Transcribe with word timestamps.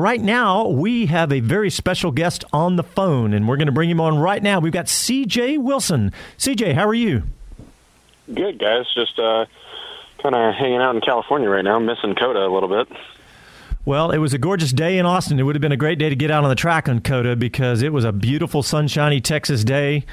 right 0.00 0.20
now 0.20 0.68
we 0.68 1.06
have 1.06 1.32
a 1.32 1.40
very 1.40 1.70
special 1.70 2.10
guest 2.10 2.44
on 2.52 2.76
the 2.76 2.82
phone, 2.82 3.32
and 3.32 3.48
we're 3.48 3.56
going 3.56 3.66
to 3.66 3.72
bring 3.72 3.90
him 3.90 4.00
on 4.00 4.18
right 4.18 4.42
now. 4.42 4.60
We've 4.60 4.72
got 4.72 4.86
CJ 4.86 5.58
Wilson. 5.58 6.12
CJ, 6.38 6.74
how 6.74 6.86
are 6.86 6.94
you? 6.94 7.24
Good, 8.32 8.58
guys. 8.58 8.86
Just 8.94 9.18
uh, 9.18 9.46
kind 10.22 10.34
of 10.34 10.54
hanging 10.54 10.80
out 10.80 10.94
in 10.94 11.00
California 11.00 11.48
right 11.48 11.64
now, 11.64 11.78
missing 11.78 12.14
COTA 12.14 12.46
a 12.46 12.48
little 12.48 12.68
bit. 12.68 12.88
Well, 13.84 14.10
it 14.12 14.18
was 14.18 14.32
a 14.32 14.38
gorgeous 14.38 14.72
day 14.72 14.96
in 14.96 15.04
Austin. 15.04 15.38
It 15.38 15.42
would 15.42 15.54
have 15.54 15.60
been 15.60 15.72
a 15.72 15.76
great 15.76 15.98
day 15.98 16.08
to 16.08 16.16
get 16.16 16.30
out 16.30 16.42
on 16.42 16.48
the 16.48 16.56
track 16.56 16.88
on 16.88 17.00
COTA 17.00 17.36
because 17.36 17.82
it 17.82 17.92
was 17.92 18.04
a 18.04 18.12
beautiful, 18.12 18.62
sunshiny 18.62 19.20
Texas 19.20 19.62
day, 19.62 20.06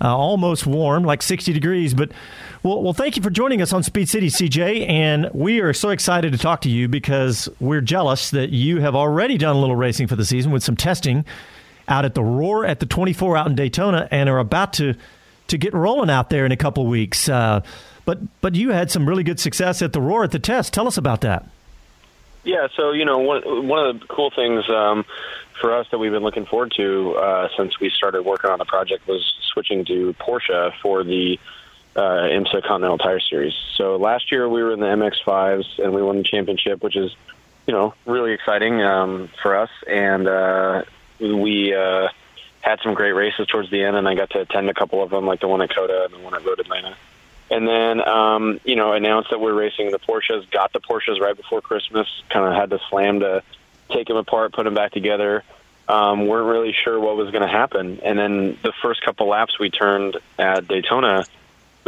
uh, 0.00 0.16
almost 0.16 0.66
warm, 0.66 1.04
like 1.04 1.22
60 1.22 1.52
degrees. 1.52 1.92
But 1.92 2.10
well, 2.62 2.82
well, 2.82 2.92
thank 2.92 3.16
you 3.16 3.22
for 3.22 3.30
joining 3.30 3.62
us 3.62 3.72
on 3.72 3.82
Speed 3.82 4.08
City, 4.08 4.28
CJ. 4.28 4.88
And 4.88 5.30
we 5.32 5.60
are 5.60 5.72
so 5.72 5.90
excited 5.90 6.32
to 6.32 6.38
talk 6.38 6.62
to 6.62 6.68
you 6.68 6.88
because 6.88 7.48
we're 7.60 7.80
jealous 7.80 8.30
that 8.30 8.50
you 8.50 8.80
have 8.80 8.94
already 8.94 9.38
done 9.38 9.54
a 9.54 9.58
little 9.58 9.76
racing 9.76 10.08
for 10.08 10.16
the 10.16 10.24
season 10.24 10.50
with 10.50 10.62
some 10.62 10.76
testing 10.76 11.24
out 11.86 12.04
at 12.04 12.14
the 12.14 12.22
Roar 12.22 12.66
at 12.66 12.80
the 12.80 12.86
24 12.86 13.36
out 13.36 13.46
in 13.46 13.54
Daytona 13.54 14.08
and 14.10 14.28
are 14.28 14.38
about 14.38 14.72
to 14.74 14.94
to 15.48 15.56
get 15.56 15.72
rolling 15.72 16.10
out 16.10 16.28
there 16.30 16.44
in 16.44 16.52
a 16.52 16.56
couple 16.56 16.86
weeks. 16.86 17.28
Uh, 17.28 17.62
but 18.04 18.18
but 18.40 18.54
you 18.54 18.70
had 18.70 18.90
some 18.90 19.08
really 19.08 19.22
good 19.22 19.40
success 19.40 19.80
at 19.80 19.92
the 19.92 20.00
Roar 20.00 20.24
at 20.24 20.32
the 20.32 20.38
test. 20.38 20.74
Tell 20.74 20.86
us 20.86 20.96
about 20.96 21.22
that. 21.22 21.48
Yeah, 22.44 22.68
so 22.76 22.92
you 22.92 23.04
know 23.04 23.18
one 23.18 23.68
one 23.68 23.86
of 23.86 24.00
the 24.00 24.06
cool 24.06 24.30
things 24.34 24.68
um, 24.68 25.04
for 25.60 25.74
us 25.74 25.86
that 25.90 25.98
we've 25.98 26.12
been 26.12 26.22
looking 26.22 26.46
forward 26.46 26.72
to 26.76 27.14
uh, 27.14 27.48
since 27.56 27.78
we 27.80 27.90
started 27.90 28.22
working 28.22 28.50
on 28.50 28.58
the 28.58 28.64
project 28.64 29.06
was 29.06 29.22
switching 29.52 29.84
to 29.86 30.14
Porsche 30.20 30.72
for 30.82 31.04
the 31.04 31.38
uh, 31.98 32.28
IMSA 32.28 32.62
Continental 32.62 32.98
Tire 32.98 33.20
Series. 33.20 33.54
So 33.76 33.96
last 33.96 34.30
year 34.30 34.48
we 34.48 34.62
were 34.62 34.72
in 34.72 34.80
the 34.80 34.86
MX5s 34.86 35.78
and 35.82 35.92
we 35.92 36.02
won 36.02 36.18
the 36.18 36.22
championship, 36.22 36.82
which 36.82 36.96
is 36.96 37.14
you 37.66 37.74
know 37.74 37.94
really 38.06 38.32
exciting 38.32 38.80
um, 38.82 39.28
for 39.42 39.56
us. 39.56 39.70
And 39.86 40.28
uh, 40.28 40.82
we 41.20 41.74
uh, 41.74 42.08
had 42.60 42.80
some 42.82 42.94
great 42.94 43.12
races 43.12 43.46
towards 43.48 43.70
the 43.70 43.82
end, 43.82 43.96
and 43.96 44.08
I 44.08 44.14
got 44.14 44.30
to 44.30 44.40
attend 44.40 44.70
a 44.70 44.74
couple 44.74 45.02
of 45.02 45.10
them, 45.10 45.26
like 45.26 45.40
the 45.40 45.48
one 45.48 45.60
at 45.60 45.74
COTA 45.74 46.04
and 46.04 46.14
the 46.14 46.18
one 46.20 46.34
at 46.34 46.44
Road 46.44 46.60
Atlanta 46.60 46.96
and 47.50 47.66
then 47.66 48.06
um, 48.06 48.60
you 48.64 48.76
know 48.76 48.92
announced 48.92 49.30
that 49.30 49.40
we're 49.40 49.54
racing 49.54 49.90
the 49.90 49.98
Porsches. 49.98 50.50
Got 50.50 50.72
the 50.72 50.80
Porsches 50.80 51.20
right 51.20 51.36
before 51.36 51.60
Christmas. 51.60 52.06
Kind 52.30 52.46
of 52.46 52.54
had 52.54 52.70
to 52.70 52.78
slam 52.90 53.20
to 53.20 53.42
take 53.90 54.08
them 54.08 54.16
apart, 54.16 54.52
put 54.52 54.64
them 54.64 54.74
back 54.74 54.92
together. 54.92 55.44
Um, 55.88 56.26
weren't 56.26 56.46
really 56.46 56.74
sure 56.84 57.00
what 57.00 57.16
was 57.16 57.30
going 57.30 57.42
to 57.42 57.48
happen, 57.48 58.00
and 58.02 58.18
then 58.18 58.58
the 58.62 58.72
first 58.82 59.02
couple 59.02 59.28
laps 59.28 59.58
we 59.58 59.70
turned 59.70 60.18
at 60.38 60.68
Daytona, 60.68 61.24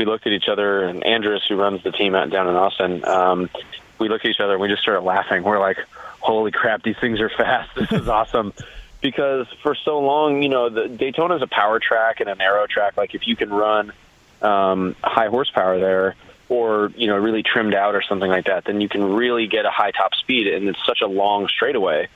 we 0.01 0.07
looked 0.07 0.27
at 0.27 0.33
each 0.33 0.49
other, 0.49 0.85
and 0.85 1.05
Andrus, 1.05 1.43
who 1.47 1.57
runs 1.57 1.83
the 1.83 1.93
team 1.93 2.15
out 2.15 2.31
down 2.31 2.49
in 2.49 2.57
Austin, 2.57 3.05
um, 3.05 3.51
we 3.99 4.09
looked 4.09 4.25
at 4.25 4.31
each 4.31 4.41
other 4.41 4.55
and 4.55 4.63
we 4.63 4.69
just 4.69 4.81
started 4.81 5.03
laughing. 5.03 5.43
We're 5.43 5.61
like, 5.61 5.77
"Holy 6.21 6.51
crap, 6.51 6.83
these 6.83 6.97
things 6.97 7.21
are 7.21 7.29
fast! 7.29 7.69
This 7.77 7.93
is 7.93 8.09
awesome!" 8.09 8.55
because 9.03 9.47
for 9.63 9.75
so 9.75 10.01
long, 10.01 10.43
you 10.43 10.49
know, 10.49 10.71
the 10.71 10.89
Daytona 10.89 11.37
is 11.37 11.43
a 11.43 11.47
power 11.47 11.79
track 11.81 12.21
and 12.21 12.31
an 12.31 12.41
aero 12.41 12.67
track. 12.67 12.97
Like 12.97 13.15
if 13.15 13.27
you 13.27 13.37
can 13.37 13.51
run 13.51 13.93
um, 14.41 14.97
high 15.05 15.29
horsepower 15.29 15.79
there, 15.79 16.17
or 16.49 16.91
you 16.97 17.07
know 17.07 17.19
really 17.19 17.43
trimmed 17.43 17.75
out 17.75 17.95
or 17.95 18.01
something 18.01 18.31
like 18.31 18.47
that, 18.47 18.65
then 18.65 18.81
you 18.81 18.89
can 18.89 19.05
really 19.05 19.49
get 19.49 19.67
a 19.67 19.71
high 19.71 19.91
top 19.91 20.15
speed, 20.15 20.47
and 20.47 20.67
it's 20.67 20.87
such 20.87 21.03
a 21.03 21.07
long 21.07 21.47
straightaway 21.49 22.09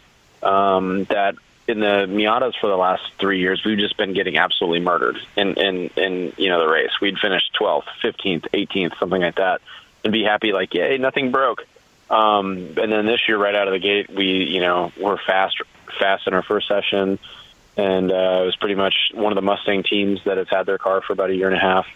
um, 0.42 1.04
that 1.10 1.34
in 1.66 1.80
the 1.80 2.06
Miatas 2.08 2.54
for 2.60 2.68
the 2.68 2.76
last 2.76 3.02
three 3.18 3.40
years, 3.40 3.64
we've 3.64 3.78
just 3.78 3.96
been 3.96 4.12
getting 4.12 4.36
absolutely 4.36 4.80
murdered 4.80 5.16
in 5.36 5.54
in 5.54 5.90
in 5.96 6.32
you 6.36 6.48
know 6.48 6.60
the 6.60 6.68
race. 6.68 6.90
We'd 7.00 7.18
finish 7.18 7.42
12th, 7.58 7.86
15th, 8.02 8.48
18th, 8.52 8.98
something 8.98 9.22
like 9.22 9.36
that, 9.36 9.60
and 10.02 10.12
be 10.12 10.22
happy 10.24 10.52
like, 10.52 10.74
yay, 10.74 10.98
nothing 10.98 11.30
broke. 11.30 11.66
Um, 12.10 12.74
and 12.76 12.92
then 12.92 13.06
this 13.06 13.26
year, 13.26 13.38
right 13.38 13.54
out 13.54 13.66
of 13.66 13.72
the 13.72 13.80
gate, 13.80 14.10
we 14.10 14.44
you 14.44 14.60
know 14.60 14.92
were 15.00 15.18
fast 15.18 15.56
fast 15.98 16.26
in 16.26 16.34
our 16.34 16.42
first 16.42 16.68
session, 16.68 17.18
and 17.76 18.12
uh, 18.12 18.40
it 18.42 18.46
was 18.46 18.56
pretty 18.56 18.74
much 18.74 19.10
one 19.14 19.32
of 19.32 19.36
the 19.36 19.42
Mustang 19.42 19.82
teams 19.82 20.22
that 20.24 20.36
has 20.36 20.48
had 20.48 20.66
their 20.66 20.78
car 20.78 21.00
for 21.00 21.12
about 21.12 21.30
a 21.30 21.34
year 21.34 21.46
and 21.46 21.56
a 21.56 21.60
half 21.60 21.86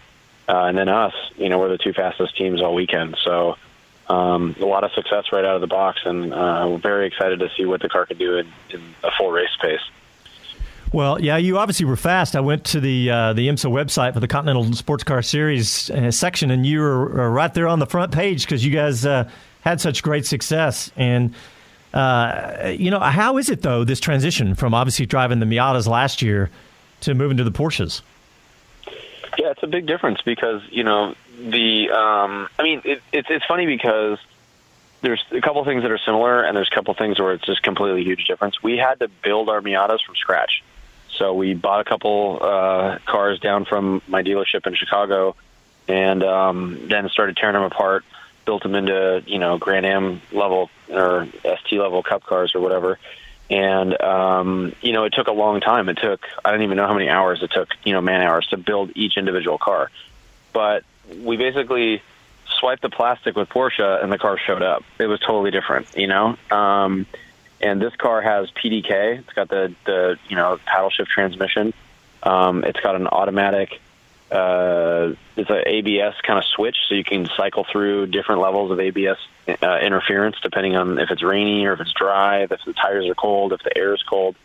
uh, 0.49 0.65
and 0.65 0.77
then 0.77 0.89
us. 0.89 1.13
You 1.37 1.47
know, 1.47 1.59
we're 1.59 1.69
the 1.69 1.77
two 1.77 1.93
fastest 1.93 2.35
teams 2.35 2.61
all 2.61 2.73
weekend. 2.73 3.17
So 3.23 3.57
um, 4.09 4.55
a 4.59 4.65
lot 4.65 4.83
of 4.83 4.91
success 4.93 5.25
right 5.31 5.45
out 5.45 5.55
of 5.55 5.61
the 5.61 5.67
box, 5.67 5.99
and 6.03 6.33
uh, 6.33 6.67
we're 6.69 6.79
very 6.79 7.07
excited 7.07 7.39
to 7.39 7.49
see 7.55 7.65
what 7.65 7.81
the 7.81 7.89
car 7.89 8.05
can 8.05 8.17
do 8.17 8.37
in, 8.37 8.47
in 8.71 8.81
a 9.03 9.11
full 9.17 9.31
race 9.31 9.55
pace. 9.61 9.79
Well, 10.91 11.21
yeah, 11.21 11.37
you 11.37 11.59
obviously 11.59 11.85
were 11.85 11.95
fast. 11.95 12.35
I 12.35 12.39
went 12.39 12.65
to 12.65 12.79
the 12.79 13.11
uh, 13.11 13.33
the 13.33 13.47
IMSA 13.47 13.71
website 13.71 14.13
for 14.13 14.19
the 14.19 14.27
Continental 14.27 14.73
Sports 14.73 15.03
Car 15.03 15.21
Series 15.21 15.91
uh, 15.91 16.09
section, 16.09 16.49
and 16.49 16.65
you 16.65 16.79
were 16.79 17.29
right 17.29 17.53
there 17.53 17.67
on 17.67 17.77
the 17.77 17.85
front 17.85 18.11
page 18.11 18.45
because 18.45 18.65
you 18.65 18.71
guys 18.71 19.05
uh, 19.05 19.29
had 19.61 19.79
such 19.79 20.01
great 20.01 20.25
success. 20.25 20.91
And 20.95 21.35
uh, 21.93 22.73
you 22.75 22.89
know, 22.89 22.99
how 22.99 23.37
is 23.37 23.51
it 23.51 23.61
though 23.61 23.83
this 23.83 23.99
transition 23.99 24.55
from 24.55 24.73
obviously 24.73 25.05
driving 25.05 25.39
the 25.39 25.45
Miatas 25.45 25.87
last 25.87 26.23
year 26.23 26.49
to 27.01 27.13
moving 27.13 27.37
to 27.37 27.43
the 27.43 27.51
Porsches? 27.51 28.01
Yeah, 29.39 29.51
it's 29.51 29.63
a 29.63 29.67
big 29.67 29.85
difference 29.85 30.19
because 30.21 30.61
you 30.69 30.83
know 30.83 31.15
the. 31.39 31.91
Um, 31.91 32.49
I 32.59 32.63
mean, 32.63 32.81
it, 32.83 33.01
it's 33.13 33.29
it's 33.29 33.45
funny 33.45 33.67
because 33.67 34.17
there's 34.99 35.23
a 35.31 35.39
couple 35.39 35.63
things 35.63 35.83
that 35.83 35.91
are 35.91 35.97
similar, 35.97 36.43
and 36.43 36.57
there's 36.57 36.67
a 36.69 36.75
couple 36.75 36.93
things 36.93 37.19
where 37.19 37.31
it's 37.31 37.45
just 37.45 37.63
completely 37.63 38.03
huge 38.03 38.25
difference. 38.25 38.61
We 38.61 38.75
had 38.75 38.99
to 38.99 39.07
build 39.07 39.47
our 39.47 39.61
Miatas 39.61 40.03
from 40.05 40.17
scratch, 40.17 40.61
so 41.09 41.33
we 41.33 41.53
bought 41.53 41.79
a 41.79 41.85
couple 41.85 42.39
uh, 42.41 42.97
cars 43.05 43.39
down 43.39 43.63
from 43.63 44.01
my 44.09 44.23
dealership 44.23 44.67
in 44.67 44.75
Chicago, 44.75 45.37
and 45.87 46.21
um, 46.21 46.89
then 46.89 47.07
started 47.07 47.37
tearing 47.37 47.53
them 47.53 47.63
apart, 47.63 48.03
built 48.43 48.61
them 48.61 48.75
into 48.75 49.23
you 49.25 49.39
know 49.39 49.57
Grand 49.57 49.85
Am 49.85 50.21
level 50.33 50.69
or 50.89 51.29
ST 51.43 51.79
level 51.79 52.03
Cup 52.03 52.23
cars 52.23 52.55
or 52.55 52.59
whatever, 52.59 52.99
and 53.49 53.99
um, 54.01 54.75
you 54.81 54.93
know 54.93 55.05
it 55.05 55.13
took 55.13 55.27
a 55.27 55.31
long 55.31 55.61
time. 55.61 55.89
It 55.89 55.97
took 55.97 56.25
I 56.43 56.51
don't 56.51 56.61
even 56.61 56.77
know 56.77 56.87
how 56.87 56.93
many 56.93 57.09
hours 57.09 57.41
it 57.41 57.51
took, 57.51 57.69
you 57.83 57.93
know, 57.93 58.01
man 58.01 58.21
hours 58.21 58.47
to 58.47 58.57
build 58.57 58.91
each 58.95 59.17
individual 59.17 59.57
car. 59.57 59.89
But 60.53 60.83
we 61.21 61.37
basically 61.37 62.01
swiped 62.59 62.81
the 62.81 62.89
plastic 62.89 63.35
with 63.35 63.49
Porsche, 63.49 64.03
and 64.03 64.11
the 64.11 64.17
car 64.17 64.37
showed 64.37 64.61
up. 64.61 64.83
It 64.99 65.07
was 65.07 65.19
totally 65.19 65.51
different, 65.51 65.95
you 65.95 66.07
know. 66.07 66.37
Um, 66.51 67.05
and 67.61 67.81
this 67.81 67.95
car 67.95 68.21
has 68.21 68.49
PDK. 68.51 69.19
It's 69.19 69.33
got 69.33 69.49
the 69.49 69.73
the 69.85 70.17
you 70.27 70.35
know 70.35 70.59
paddle 70.65 70.89
shift 70.89 71.09
transmission. 71.09 71.73
Um, 72.21 72.63
it's 72.63 72.79
got 72.79 72.95
an 72.95 73.07
automatic 73.07 73.81
uh, 74.31 75.13
it's 75.35 75.49
an 75.49 75.63
ABS 75.65 76.15
kind 76.21 76.37
of 76.37 76.45
switch, 76.45 76.77
so 76.87 76.95
you 76.95 77.03
can 77.03 77.27
cycle 77.35 77.65
through 77.71 78.07
different 78.07 78.41
levels 78.41 78.71
of 78.71 78.79
ABS 78.79 79.17
uh, 79.61 79.79
interference 79.81 80.35
depending 80.41 80.75
on 80.75 80.99
if 80.99 81.09
it's 81.09 81.23
rainy 81.23 81.65
or 81.65 81.73
if 81.73 81.79
it's 81.79 81.93
dry, 81.93 82.43
if 82.43 82.49
the 82.49 82.73
tires 82.73 83.07
are 83.07 83.15
cold, 83.15 83.53
if 83.53 83.63
the 83.63 83.75
air 83.75 83.93
is 83.93 84.03
cold. 84.03 84.35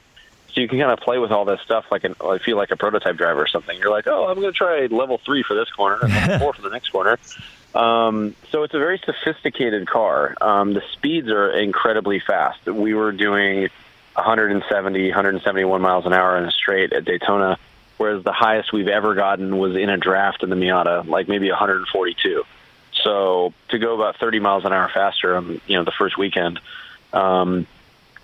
So 0.54 0.60
you 0.60 0.68
can 0.68 0.78
kind 0.78 0.92
of 0.92 1.00
play 1.00 1.18
with 1.18 1.32
all 1.32 1.44
this 1.44 1.60
stuff 1.62 1.86
like 1.90 2.04
an, 2.04 2.14
I 2.24 2.38
feel 2.38 2.56
like 2.56 2.70
a 2.70 2.76
prototype 2.76 3.16
driver 3.16 3.42
or 3.42 3.48
something. 3.48 3.76
You're 3.76 3.90
like, 3.90 4.06
oh, 4.06 4.28
I'm 4.28 4.40
going 4.40 4.52
to 4.52 4.56
try 4.56 4.86
level 4.86 5.18
three 5.18 5.42
for 5.42 5.54
this 5.54 5.68
corner, 5.70 5.98
and 6.00 6.12
level 6.12 6.38
four 6.38 6.52
for 6.54 6.62
the 6.62 6.70
next 6.70 6.90
corner. 6.90 7.18
Um, 7.74 8.36
so 8.52 8.62
it's 8.62 8.72
a 8.72 8.78
very 8.78 9.00
sophisticated 9.04 9.88
car. 9.88 10.36
Um, 10.40 10.74
the 10.74 10.82
speeds 10.92 11.28
are 11.28 11.50
incredibly 11.50 12.20
fast. 12.20 12.64
We 12.66 12.94
were 12.94 13.10
doing 13.10 13.68
170, 14.14 15.08
171 15.08 15.80
miles 15.80 16.06
an 16.06 16.12
hour 16.12 16.38
in 16.38 16.44
a 16.44 16.52
straight 16.52 16.92
at 16.92 17.04
Daytona 17.04 17.58
whereas 17.96 18.24
the 18.24 18.32
highest 18.32 18.72
we've 18.72 18.88
ever 18.88 19.14
gotten 19.14 19.58
was 19.58 19.76
in 19.76 19.88
a 19.88 19.96
draft 19.96 20.42
in 20.42 20.50
the 20.50 20.56
Miata, 20.56 21.06
like 21.06 21.28
maybe 21.28 21.48
142. 21.48 22.44
So 23.02 23.52
to 23.68 23.78
go 23.78 23.94
about 23.94 24.16
30 24.18 24.40
miles 24.40 24.64
an 24.64 24.72
hour 24.72 24.90
faster 24.92 25.36
on 25.36 25.60
you 25.66 25.76
know 25.76 25.84
the 25.84 25.92
first 25.92 26.16
weekend 26.16 26.60
um, 27.12 27.66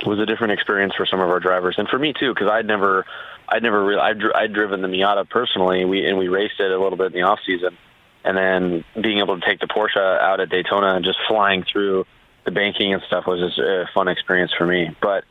was 0.06 0.18
a 0.18 0.26
different 0.26 0.52
experience 0.52 0.94
for 0.94 1.06
some 1.06 1.20
of 1.20 1.28
our 1.28 1.40
drivers, 1.40 1.76
and 1.78 1.88
for 1.88 1.98
me 1.98 2.12
too, 2.12 2.32
because 2.32 2.48
I'd 2.48 2.66
never, 2.66 3.04
I'd 3.48 3.62
never 3.62 3.84
really, 3.84 4.00
I'd, 4.00 4.22
I'd 4.34 4.52
driven 4.52 4.82
the 4.82 4.88
Miata 4.88 5.28
personally. 5.28 5.84
We 5.84 6.06
and 6.06 6.18
we 6.18 6.28
raced 6.28 6.60
it 6.60 6.70
a 6.70 6.78
little 6.78 6.96
bit 6.96 7.08
in 7.08 7.12
the 7.12 7.22
off 7.22 7.40
season, 7.44 7.76
and 8.24 8.36
then 8.36 8.84
being 9.00 9.18
able 9.18 9.38
to 9.38 9.46
take 9.46 9.60
the 9.60 9.66
Porsche 9.66 9.96
out 9.98 10.40
at 10.40 10.48
Daytona 10.48 10.94
and 10.94 11.04
just 11.04 11.18
flying 11.28 11.64
through 11.64 12.06
the 12.44 12.50
banking 12.50 12.94
and 12.94 13.02
stuff 13.02 13.26
was 13.26 13.40
just 13.40 13.58
a 13.58 13.88
fun 13.92 14.08
experience 14.08 14.52
for 14.56 14.66
me. 14.66 14.96
But 15.00 15.24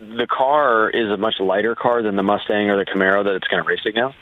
the 0.00 0.26
car 0.26 0.88
is 0.88 1.10
a 1.10 1.16
much 1.16 1.34
lighter 1.38 1.74
car 1.74 2.02
than 2.02 2.16
the 2.16 2.22
Mustang 2.22 2.70
or 2.70 2.78
the 2.78 2.90
Camaro 2.90 3.22
that 3.22 3.34
it's 3.34 3.48
going 3.48 3.62
to 3.62 3.68
race 3.68 3.84
against. 3.84 4.16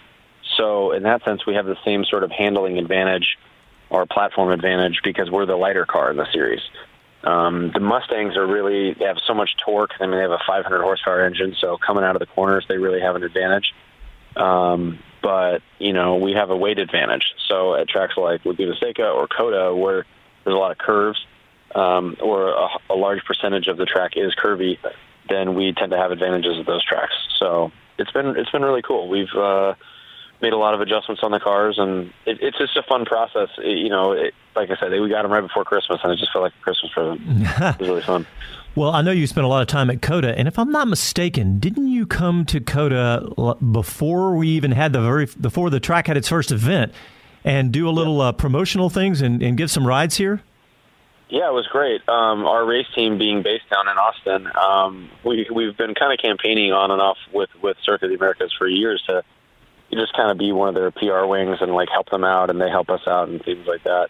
So 0.57 0.93
in 0.93 1.05
that 1.05 1.25
sense, 1.25 1.47
we 1.47 1.55
have 1.55 1.67
the 1.67 1.77
same 1.85 2.05
sort 2.05 2.25
of 2.25 2.33
handling 2.33 2.79
advantage 2.79 3.39
or 3.91 4.05
platform 4.07 4.51
advantage 4.51 5.01
because 5.05 5.31
we're 5.31 5.47
the 5.47 5.57
lighter 5.57 5.87
car 5.87 6.11
in 6.11 6.17
the 6.17 6.27
series. 6.33 6.61
Um, 7.23 7.71
the 7.73 7.81
Mustangs 7.81 8.37
are 8.37 8.47
really 8.47 8.95
they 8.95 9.05
have 9.05 9.19
so 9.27 9.35
much 9.35 9.51
torque. 9.65 9.91
I 10.01 10.07
mean, 10.07 10.17
they 10.17 10.23
have 10.23 10.31
a 10.31 10.43
500 10.47 10.83
horsepower 10.83 11.25
engine, 11.25 11.57
so 11.61 11.77
coming 11.77 12.05
out 12.05 12.17
of 12.17 12.21
the 12.21 12.27
corners, 12.27 12.65
they 12.69 12.77
really 12.77 13.01
have 13.01 13.17
an 13.17 13.23
advantage. 13.23 13.73
Um, 14.37 14.99
but 15.23 15.63
you 15.79 15.93
know, 15.93 16.17
we 16.17 16.33
have 16.33 16.51
a 16.51 16.57
weight 16.57 16.79
advantage. 16.79 17.25
So 17.49 17.75
at 17.75 17.89
tracks 17.89 18.15
like 18.17 18.45
Laguna 18.45 18.75
Seca 18.81 19.09
or 19.09 19.27
COTA, 19.29 19.75
where 19.75 20.07
there's 20.45 20.55
a 20.55 20.59
lot 20.59 20.71
of 20.71 20.79
curves, 20.79 21.19
um, 21.75 22.17
or 22.21 22.51
a, 22.51 22.69
a 22.91 22.95
large 22.95 23.25
percentage 23.25 23.67
of 23.69 23.77
the 23.77 23.85
track 23.85 24.13
is 24.17 24.35
curvy, 24.35 24.79
then 25.29 25.55
we 25.55 25.73
tend 25.73 25.93
to 25.93 25.99
have 25.99 26.11
advantages 26.11 26.59
of 26.59 26.67
those 26.67 26.85
tracks. 26.85 27.15
So 27.39 27.73
it's 27.99 28.11
been 28.13 28.37
it's 28.37 28.51
been 28.51 28.63
really 28.63 28.83
cool. 28.83 29.09
We've 29.09 29.33
uh, 29.37 29.75
made 30.41 30.53
a 30.53 30.59
lot 30.59 30.75
of 30.75 30.81
adjustments 30.81 31.23
on 31.23 31.31
the 31.31 31.41
cars, 31.41 31.79
and 31.79 32.13
it, 32.27 32.39
it's 32.41 32.59
just 32.59 32.77
a 32.77 32.83
fun 32.83 33.05
process. 33.05 33.49
It, 33.59 33.79
you 33.79 33.89
know, 33.89 34.13
it, 34.13 34.35
like 34.55 34.71
I 34.71 34.77
said, 34.77 34.91
we 34.93 35.09
got 35.09 35.23
them 35.23 35.33
right 35.33 35.41
before 35.41 35.65
Christmas, 35.65 36.01
and 36.03 36.13
it 36.13 36.19
just 36.19 36.33
felt 36.33 36.45
like 36.45 36.55
a 36.59 36.63
Christmas 36.63 36.93
present. 36.93 37.21
it 37.27 37.81
was 37.81 37.89
really 37.89 38.03
fun. 38.03 38.27
Well, 38.75 38.91
I 38.91 39.03
know 39.03 39.11
you 39.11 39.27
spent 39.27 39.45
a 39.45 39.49
lot 39.49 39.63
of 39.63 39.69
time 39.69 39.91
at 39.91 40.03
COTA, 40.03 40.39
and 40.39 40.47
if 40.47 40.59
I'm 40.59 40.71
not 40.71 40.87
mistaken, 40.87 41.59
didn't 41.59 41.89
you 41.89 42.07
come 42.07 42.45
to 42.47 42.61
COTA 42.61 43.57
before 43.73 44.37
we 44.37 44.49
even 44.49 44.73
had 44.73 44.93
the 44.93 45.01
very 45.01 45.27
before 45.27 45.71
the 45.71 45.81
track 45.81 46.07
had 46.07 46.17
its 46.17 46.29
first 46.29 46.53
event, 46.53 46.93
and 47.45 47.73
do 47.73 47.89
a 47.89 47.91
little 47.91 48.21
uh, 48.21 48.33
promotional 48.33 48.91
things 48.91 49.21
and, 49.21 49.43
and 49.43 49.57
give 49.57 49.71
some 49.71 49.87
rides 49.87 50.17
here? 50.17 50.43
Yeah, 51.31 51.49
it 51.49 51.53
was 51.53 51.67
great. 51.67 52.09
Um, 52.09 52.47
our 52.47 52.65
race 52.65 52.87
team 52.95 53.19
being 53.19 53.43
based 53.43 53.69
down 53.71 53.87
in 53.87 53.99
Austin, 53.99 54.51
um, 54.57 55.11
we 55.25 55.47
we've 55.55 55.77
been 55.77 55.95
kind 55.95 56.13
of 56.13 56.19
campaigning 56.19 56.73
on 56.73 56.91
and 56.91 57.03
off 57.03 57.19
with 57.33 57.51
with 57.63 57.77
Circuit 57.83 58.07
of 58.07 58.11
the 58.11 58.17
Americas 58.17 58.53
for 58.57 58.67
years 58.67 59.03
to 59.09 59.23
just 59.93 60.15
kind 60.15 60.31
of 60.31 60.39
be 60.39 60.53
one 60.53 60.69
of 60.69 60.75
their 60.75 60.91
PR 60.91 61.27
wings 61.27 61.59
and 61.61 61.75
like 61.75 61.91
help 61.91 62.09
them 62.09 62.25
out, 62.25 62.49
and 62.49 62.61
they 62.61 62.71
help 62.71 62.89
us 62.89 63.03
out 63.07 63.29
and 63.29 63.45
things 63.45 63.67
like 63.67 63.85
that. 63.85 64.09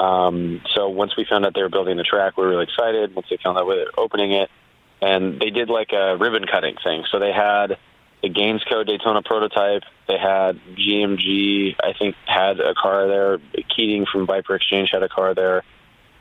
Um, 0.00 0.62
so 0.74 0.88
once 0.88 1.16
we 1.16 1.24
found 1.24 1.44
out 1.44 1.54
they 1.54 1.62
were 1.62 1.68
building 1.68 1.96
the 1.96 2.04
track, 2.04 2.36
we 2.36 2.44
were 2.44 2.50
really 2.50 2.64
excited. 2.64 3.14
Once 3.14 3.26
they 3.28 3.38
found 3.42 3.58
out 3.58 3.68
they 3.68 3.78
were 3.78 3.90
opening 3.98 4.32
it, 4.32 4.48
and 5.00 5.40
they 5.40 5.50
did 5.50 5.68
like 5.68 5.92
a 5.92 6.16
ribbon 6.16 6.46
cutting 6.46 6.76
thing. 6.82 7.04
So 7.10 7.18
they 7.18 7.32
had 7.32 7.76
the 8.22 8.30
Gainsco 8.30 8.86
Daytona 8.86 9.22
prototype. 9.22 9.82
They 10.06 10.16
had 10.16 10.60
GMG, 10.76 11.74
I 11.82 11.92
think, 11.98 12.14
had 12.24 12.60
a 12.60 12.74
car 12.74 13.08
there. 13.08 13.38
Keating 13.74 14.06
from 14.06 14.26
Viper 14.26 14.54
Exchange 14.54 14.90
had 14.92 15.02
a 15.02 15.08
car 15.08 15.34
there. 15.34 15.64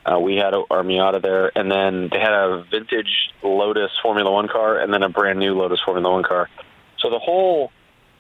Uh, 0.05 0.19
we 0.19 0.35
had 0.35 0.53
our 0.53 0.83
Miata 0.83 1.21
there, 1.21 1.51
and 1.55 1.71
then 1.71 2.09
they 2.11 2.19
had 2.19 2.33
a 2.33 2.63
vintage 2.71 3.31
Lotus 3.43 3.91
Formula 4.01 4.31
One 4.31 4.47
car, 4.47 4.79
and 4.79 4.93
then 4.93 5.03
a 5.03 5.09
brand 5.09 5.39
new 5.39 5.53
Lotus 5.53 5.79
Formula 5.81 6.11
One 6.11 6.23
car. 6.23 6.49
So 6.99 7.09
the 7.09 7.19
whole 7.19 7.71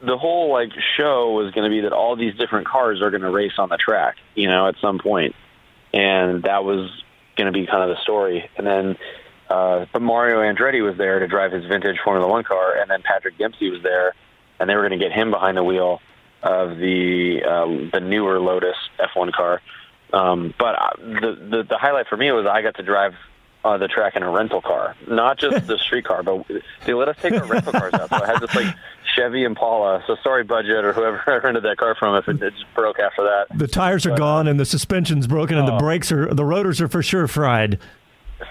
the 0.01 0.17
whole 0.17 0.51
like 0.51 0.71
show 0.97 1.31
was 1.31 1.51
going 1.53 1.69
to 1.69 1.69
be 1.69 1.81
that 1.81 1.93
all 1.93 2.15
these 2.15 2.35
different 2.35 2.67
cars 2.67 3.01
are 3.01 3.09
going 3.09 3.21
to 3.21 3.29
race 3.29 3.53
on 3.57 3.69
the 3.69 3.77
track, 3.77 4.17
you 4.35 4.47
know, 4.47 4.67
at 4.67 4.75
some 4.81 4.99
point, 4.99 5.35
and 5.93 6.43
that 6.43 6.63
was 6.63 6.89
going 7.35 7.51
to 7.51 7.51
be 7.51 7.65
kind 7.65 7.89
of 7.89 7.95
the 7.95 8.01
story. 8.01 8.49
And 8.57 8.65
then, 8.65 8.97
uh, 9.49 9.85
but 9.91 10.01
Mario 10.01 10.39
Andretti 10.39 10.83
was 10.83 10.97
there 10.97 11.19
to 11.19 11.27
drive 11.27 11.51
his 11.51 11.65
vintage 11.65 11.97
Formula 12.03 12.27
One 12.27 12.43
car, 12.43 12.79
and 12.79 12.89
then 12.89 13.01
Patrick 13.01 13.37
Dempsey 13.37 13.69
was 13.69 13.81
there, 13.81 14.13
and 14.59 14.69
they 14.69 14.75
were 14.75 14.87
going 14.87 14.99
to 14.99 15.03
get 15.03 15.11
him 15.11 15.31
behind 15.31 15.57
the 15.57 15.63
wheel 15.63 16.01
of 16.43 16.77
the 16.77 17.41
uh, 17.43 17.89
the 17.91 17.99
newer 17.99 18.39
Lotus 18.39 18.77
F1 18.99 19.31
car. 19.33 19.61
Um, 20.13 20.53
but 20.57 20.75
uh, 20.75 20.89
the, 20.97 21.37
the 21.49 21.63
the 21.69 21.77
highlight 21.77 22.07
for 22.07 22.17
me 22.17 22.31
was 22.31 22.45
I 22.45 22.61
got 22.61 22.75
to 22.75 22.83
drive 22.83 23.13
uh, 23.63 23.77
the 23.77 23.87
track 23.87 24.15
in 24.15 24.23
a 24.23 24.29
rental 24.29 24.61
car, 24.61 24.95
not 25.07 25.37
just 25.37 25.67
the 25.67 25.77
street 25.77 26.05
car, 26.05 26.23
but 26.23 26.45
they 26.85 26.93
let 26.93 27.07
us 27.07 27.17
take 27.21 27.33
our 27.33 27.45
rental 27.45 27.71
cars 27.71 27.93
out. 27.93 28.09
So 28.09 28.15
I 28.15 28.25
had 28.25 28.39
this 28.39 28.53
like 28.55 28.75
Chevy 29.15 29.43
Impala. 29.43 30.03
So 30.07 30.17
sorry, 30.23 30.43
budget 30.43 30.83
or 30.83 30.93
whoever 30.93 31.23
I 31.27 31.37
rented 31.43 31.63
that 31.63 31.77
car 31.77 31.95
from 31.95 32.15
if 32.15 32.27
it, 32.27 32.41
it 32.41 32.53
just 32.53 32.73
broke 32.73 32.99
after 32.99 33.23
that. 33.23 33.57
The 33.57 33.67
tires 33.67 34.05
are 34.05 34.11
but, 34.11 34.19
gone 34.19 34.47
and 34.47 34.59
the 34.59 34.65
suspension's 34.65 35.27
broken 35.27 35.57
and 35.57 35.67
the 35.67 35.75
oh. 35.75 35.79
brakes 35.79 36.11
are 36.11 36.33
the 36.33 36.45
rotors 36.45 36.81
are 36.81 36.87
for 36.87 37.03
sure 37.03 37.27
fried. 37.27 37.79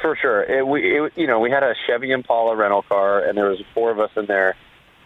For 0.01 0.17
sure, 0.17 0.45
it, 0.45 0.67
we 0.67 1.01
it, 1.01 1.13
you 1.17 1.27
know 1.27 1.41
we 1.41 1.51
had 1.51 1.63
a 1.63 1.75
Chevy 1.87 2.13
Impala 2.13 2.55
rental 2.57 2.83
car 2.83 3.25
and 3.25 3.37
there 3.37 3.49
was 3.49 3.61
four 3.75 3.91
of 3.91 3.99
us 3.99 4.11
in 4.17 4.27
there. 4.27 4.57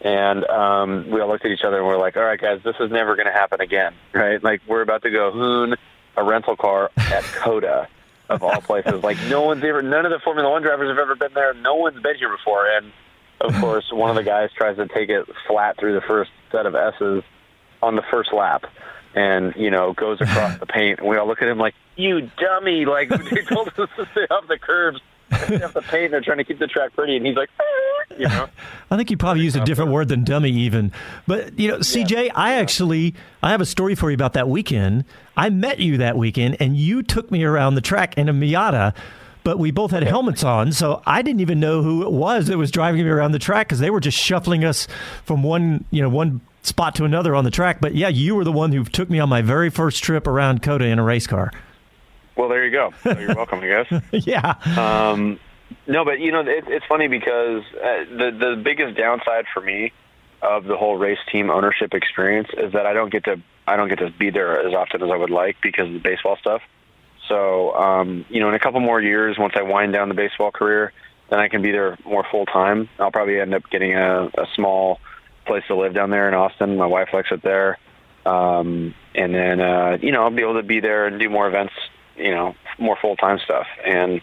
And 0.00 0.44
um, 0.44 1.08
we 1.08 1.18
all 1.22 1.28
looked 1.28 1.46
at 1.46 1.50
each 1.50 1.62
other 1.64 1.78
and 1.78 1.86
we're 1.86 1.96
like, 1.96 2.18
"All 2.18 2.24
right, 2.24 2.38
guys, 2.38 2.60
this 2.62 2.76
is 2.78 2.90
never 2.90 3.16
going 3.16 3.24
to 3.24 3.32
happen 3.32 3.62
again, 3.62 3.94
right? 4.12 4.42
Like 4.42 4.60
we're 4.66 4.82
about 4.82 5.02
to 5.02 5.10
go 5.10 5.30
hoon 5.32 5.76
a 6.16 6.22
rental 6.22 6.56
car 6.56 6.90
at 6.96 7.22
COTA 7.24 7.88
of 8.28 8.42
all 8.42 8.60
places. 8.60 9.02
like 9.02 9.18
no 9.28 9.42
one's 9.42 9.62
ever, 9.64 9.82
none 9.82 10.06
of 10.06 10.12
the 10.12 10.18
Formula 10.20 10.50
One 10.50 10.62
drivers 10.62 10.88
have 10.88 10.98
ever 10.98 11.14
been 11.14 11.34
there. 11.34 11.54
No 11.54 11.74
one's 11.74 12.00
been 12.02 12.16
here 12.16 12.30
before, 12.30 12.66
and 12.66 12.92
of 13.40 13.54
course, 13.60 13.90
one 13.92 14.10
of 14.10 14.16
the 14.16 14.22
guys 14.22 14.50
tries 14.56 14.76
to 14.76 14.86
take 14.88 15.08
it 15.08 15.26
flat 15.46 15.78
through 15.78 15.94
the 15.94 16.00
first 16.00 16.30
set 16.50 16.66
of 16.66 16.74
S's 16.74 17.22
on 17.82 17.96
the 17.96 18.02
first 18.10 18.32
lap, 18.32 18.64
and 19.14 19.54
you 19.56 19.70
know 19.70 19.92
goes 19.92 20.20
across 20.20 20.58
the 20.58 20.66
paint. 20.66 21.00
And 21.00 21.08
we 21.08 21.16
all 21.16 21.26
look 21.26 21.42
at 21.42 21.48
him 21.48 21.58
like, 21.58 21.74
"You 21.96 22.30
dummy!" 22.38 22.84
Like 22.86 23.08
they 23.30 23.42
told 23.42 23.68
us 23.68 23.90
to 23.96 24.08
stay 24.12 24.26
off 24.30 24.48
the 24.48 24.58
curbs, 24.58 25.00
off 25.62 25.74
the 25.74 25.82
paint. 25.82 26.10
They're 26.10 26.20
trying 26.20 26.38
to 26.38 26.44
keep 26.44 26.58
the 26.58 26.66
track 26.66 26.94
pretty, 26.94 27.16
and 27.16 27.26
he's 27.26 27.36
like. 27.36 27.50
Eh, 27.60 27.64
you 28.18 28.28
know? 28.28 28.48
I 28.90 28.96
think 28.96 29.10
you 29.10 29.16
probably 29.16 29.42
used 29.42 29.56
a 29.56 29.64
different 29.64 29.90
word 29.90 30.08
than 30.08 30.24
dummy, 30.24 30.50
even. 30.50 30.92
But 31.26 31.58
you 31.58 31.68
know, 31.68 31.78
CJ, 31.78 32.30
I 32.34 32.54
actually 32.54 33.14
I 33.42 33.50
have 33.50 33.60
a 33.60 33.66
story 33.66 33.94
for 33.94 34.10
you 34.10 34.14
about 34.14 34.34
that 34.34 34.48
weekend. 34.48 35.04
I 35.36 35.50
met 35.50 35.78
you 35.80 35.98
that 35.98 36.16
weekend, 36.16 36.56
and 36.60 36.76
you 36.76 37.02
took 37.02 37.30
me 37.30 37.44
around 37.44 37.74
the 37.74 37.80
track 37.80 38.16
in 38.16 38.28
a 38.28 38.32
Miata. 38.32 38.94
But 39.42 39.58
we 39.58 39.70
both 39.70 39.90
had 39.90 40.02
helmets 40.04 40.42
on, 40.42 40.72
so 40.72 41.02
I 41.04 41.20
didn't 41.20 41.42
even 41.42 41.60
know 41.60 41.82
who 41.82 42.02
it 42.02 42.10
was 42.10 42.46
that 42.46 42.56
was 42.56 42.70
driving 42.70 43.04
me 43.04 43.10
around 43.10 43.32
the 43.32 43.38
track 43.38 43.68
because 43.68 43.78
they 43.78 43.90
were 43.90 44.00
just 44.00 44.16
shuffling 44.16 44.64
us 44.64 44.88
from 45.24 45.42
one, 45.42 45.84
you 45.90 46.00
know, 46.00 46.08
one 46.08 46.40
spot 46.62 46.94
to 46.94 47.04
another 47.04 47.34
on 47.34 47.44
the 47.44 47.50
track. 47.50 47.78
But 47.78 47.94
yeah, 47.94 48.08
you 48.08 48.34
were 48.34 48.44
the 48.44 48.52
one 48.52 48.72
who 48.72 48.84
took 48.84 49.10
me 49.10 49.18
on 49.18 49.28
my 49.28 49.42
very 49.42 49.68
first 49.68 50.02
trip 50.02 50.26
around 50.26 50.62
COTA 50.62 50.86
in 50.86 50.98
a 50.98 51.04
race 51.04 51.26
car. 51.26 51.52
Well, 52.36 52.48
there 52.48 52.64
you 52.64 52.70
go. 52.70 52.92
So 53.02 53.18
you're 53.18 53.34
welcome, 53.36 53.60
I 53.60 53.68
guess. 53.68 54.02
yeah. 54.26 54.54
Um, 54.76 55.38
no, 55.86 56.04
but 56.04 56.20
you 56.20 56.32
know, 56.32 56.40
it, 56.40 56.64
it's 56.68 56.86
funny 56.86 57.08
because 57.08 57.62
uh, 57.74 58.04
the 58.10 58.30
the 58.38 58.62
biggest 58.62 58.96
downside 58.96 59.46
for 59.52 59.60
me 59.60 59.92
of 60.42 60.64
the 60.64 60.76
whole 60.76 60.96
race 60.96 61.18
team 61.32 61.50
ownership 61.50 61.94
experience 61.94 62.48
is 62.56 62.72
that 62.72 62.86
I 62.86 62.92
don't 62.92 63.10
get 63.10 63.24
to 63.24 63.40
I 63.66 63.76
don't 63.76 63.88
get 63.88 63.98
to 64.00 64.10
be 64.10 64.30
there 64.30 64.66
as 64.66 64.74
often 64.74 65.02
as 65.02 65.10
I 65.10 65.16
would 65.16 65.30
like 65.30 65.56
because 65.62 65.86
of 65.88 65.94
the 65.94 66.00
baseball 66.00 66.36
stuff. 66.36 66.62
So, 67.28 67.74
um, 67.74 68.26
you 68.28 68.40
know, 68.40 68.48
in 68.48 68.54
a 68.54 68.58
couple 68.58 68.80
more 68.80 69.00
years, 69.00 69.38
once 69.38 69.54
I 69.56 69.62
wind 69.62 69.92
down 69.94 70.08
the 70.08 70.14
baseball 70.14 70.50
career, 70.50 70.92
then 71.30 71.38
I 71.38 71.48
can 71.48 71.62
be 71.62 71.70
there 71.70 71.96
more 72.04 72.26
full 72.30 72.44
time. 72.44 72.88
I'll 72.98 73.10
probably 73.10 73.40
end 73.40 73.54
up 73.54 73.62
getting 73.70 73.94
a, 73.94 74.26
a 74.26 74.46
small 74.54 75.00
place 75.46 75.64
to 75.68 75.76
live 75.76 75.94
down 75.94 76.10
there 76.10 76.28
in 76.28 76.34
Austin. 76.34 76.76
My 76.76 76.86
wife 76.86 77.08
likes 77.14 77.28
it 77.32 77.42
there. 77.42 77.78
Um, 78.26 78.94
and 79.14 79.34
then, 79.34 79.60
uh, 79.60 79.98
you 80.00 80.12
know, 80.12 80.24
I'll 80.24 80.30
be 80.30 80.42
able 80.42 80.54
to 80.54 80.62
be 80.62 80.80
there 80.80 81.06
and 81.06 81.18
do 81.18 81.28
more 81.28 81.48
events, 81.48 81.72
you 82.16 82.34
know, 82.34 82.54
more 82.78 82.96
full 83.00 83.16
time 83.16 83.38
stuff. 83.38 83.66
And 83.84 84.20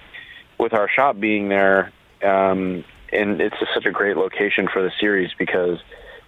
with 0.58 0.74
our 0.74 0.90
shop 0.90 1.20
being 1.20 1.50
there, 1.50 1.92
um, 2.24 2.84
and 3.12 3.42
it's 3.42 3.58
just 3.60 3.74
such 3.74 3.86
a 3.86 3.92
great 3.92 4.18
location 4.18 4.68
for 4.72 4.82
the 4.82 4.92
series 5.00 5.32
because 5.38 5.80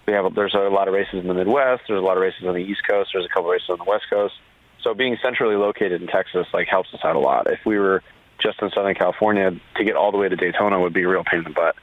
we 0.06 0.12
have 0.12 0.34
there's 0.34 0.54
a 0.54 0.58
lot 0.58 0.88
of 0.88 0.94
races 0.94 1.20
in 1.20 1.28
the 1.28 1.34
Midwest, 1.34 1.84
there's 1.88 2.00
a 2.00 2.04
lot 2.04 2.16
of 2.16 2.22
races 2.22 2.44
on 2.46 2.54
the 2.54 2.60
East 2.60 2.82
Coast, 2.86 3.10
there's 3.12 3.24
a 3.24 3.28
couple 3.28 3.50
races 3.50 3.70
on 3.70 3.78
the 3.78 3.84
West 3.84 4.04
Coast. 4.10 4.34
So 4.82 4.92
being 4.92 5.16
centrally 5.22 5.56
located 5.56 6.02
in 6.02 6.08
Texas 6.08 6.46
like 6.52 6.68
helps 6.68 6.92
us 6.92 7.00
out 7.04 7.16
a 7.16 7.18
lot. 7.18 7.50
If 7.50 7.60
we 7.64 7.78
were 7.78 8.02
just 8.38 8.60
in 8.60 8.70
Southern 8.70 8.94
California, 8.94 9.52
to 9.76 9.84
get 9.84 9.96
all 9.96 10.12
the 10.12 10.18
way 10.18 10.28
to 10.28 10.36
Daytona 10.36 10.80
would 10.80 10.92
be 10.92 11.02
a 11.02 11.08
real 11.08 11.24
pain 11.24 11.38
in 11.38 11.44
the 11.44 11.50
butt. 11.50 11.76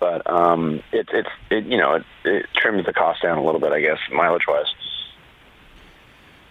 But 0.00 0.30
um, 0.30 0.80
it, 0.92 1.08
it's 1.12 1.28
it, 1.50 1.64
you 1.64 1.76
know 1.76 1.94
it, 1.94 2.04
it 2.24 2.46
trims 2.54 2.86
the 2.86 2.92
cost 2.92 3.22
down 3.22 3.36
a 3.36 3.44
little 3.44 3.60
bit, 3.60 3.72
I 3.72 3.80
guess, 3.80 3.98
mileage 4.12 4.46
wise. 4.46 4.66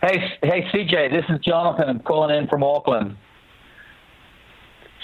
Hey, 0.02 0.32
hey, 0.44 0.62
CJ, 0.72 1.10
this 1.10 1.26
is 1.28 1.40
Jonathan. 1.44 1.90
I'm 1.90 2.00
calling 2.00 2.36
in 2.36 2.48
from 2.48 2.64
Auckland. 2.64 3.18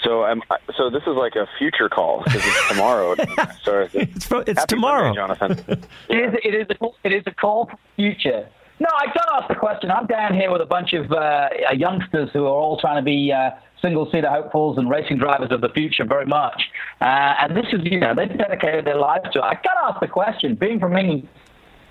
So 0.04 0.22
I'm 0.22 0.40
so 0.76 0.90
this 0.90 1.02
is 1.02 1.16
like 1.16 1.34
a 1.34 1.48
future 1.58 1.88
call 1.88 2.22
because 2.22 2.42
it's 2.44 2.68
tomorrow. 2.68 3.16
so 3.64 3.88
it's, 3.92 4.30
it's 4.30 4.66
tomorrow, 4.66 5.14
birthday, 5.14 5.16
Jonathan. 5.16 5.80
it 6.08 6.16
is. 6.16 6.34
It 6.44 6.54
is. 6.54 6.66
A, 6.70 6.86
it 7.02 7.12
is 7.12 7.22
a 7.26 7.32
call 7.32 7.66
for 7.66 7.78
future. 7.96 8.48
No, 8.78 8.88
I 8.96 9.06
got 9.06 9.24
to 9.24 9.34
ask 9.34 9.48
the 9.48 9.54
question. 9.54 9.90
I'm 9.90 10.06
down 10.06 10.34
here 10.34 10.50
with 10.50 10.60
a 10.60 10.66
bunch 10.66 10.92
of 10.92 11.10
uh, 11.10 11.48
youngsters 11.74 12.30
who 12.32 12.44
are 12.44 12.48
all 12.48 12.78
trying 12.78 12.96
to 12.96 13.02
be 13.04 13.32
uh, 13.32 13.50
single-seater 13.80 14.28
hopefuls 14.28 14.78
and 14.78 14.90
racing 14.90 15.18
drivers 15.18 15.52
of 15.52 15.60
the 15.60 15.68
future 15.68 16.04
very 16.04 16.26
much. 16.26 16.60
Uh, 17.00 17.34
and 17.40 17.56
this 17.56 17.66
is, 17.72 17.80
you 17.84 18.00
know, 18.00 18.14
they've 18.16 18.36
dedicated 18.36 18.84
their 18.84 18.98
lives 18.98 19.26
to 19.32 19.38
it. 19.38 19.42
I 19.42 19.54
got 19.54 19.74
to 19.74 19.92
ask 19.92 20.00
the 20.00 20.08
question, 20.08 20.56
being 20.56 20.80
from 20.80 20.96
England, 20.96 21.28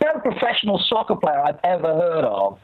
no 0.04 0.20
professional 0.20 0.78
soccer 0.90 1.16
player 1.16 1.40
I've 1.40 1.60
ever 1.64 1.88
heard 1.88 2.26
of 2.26 2.60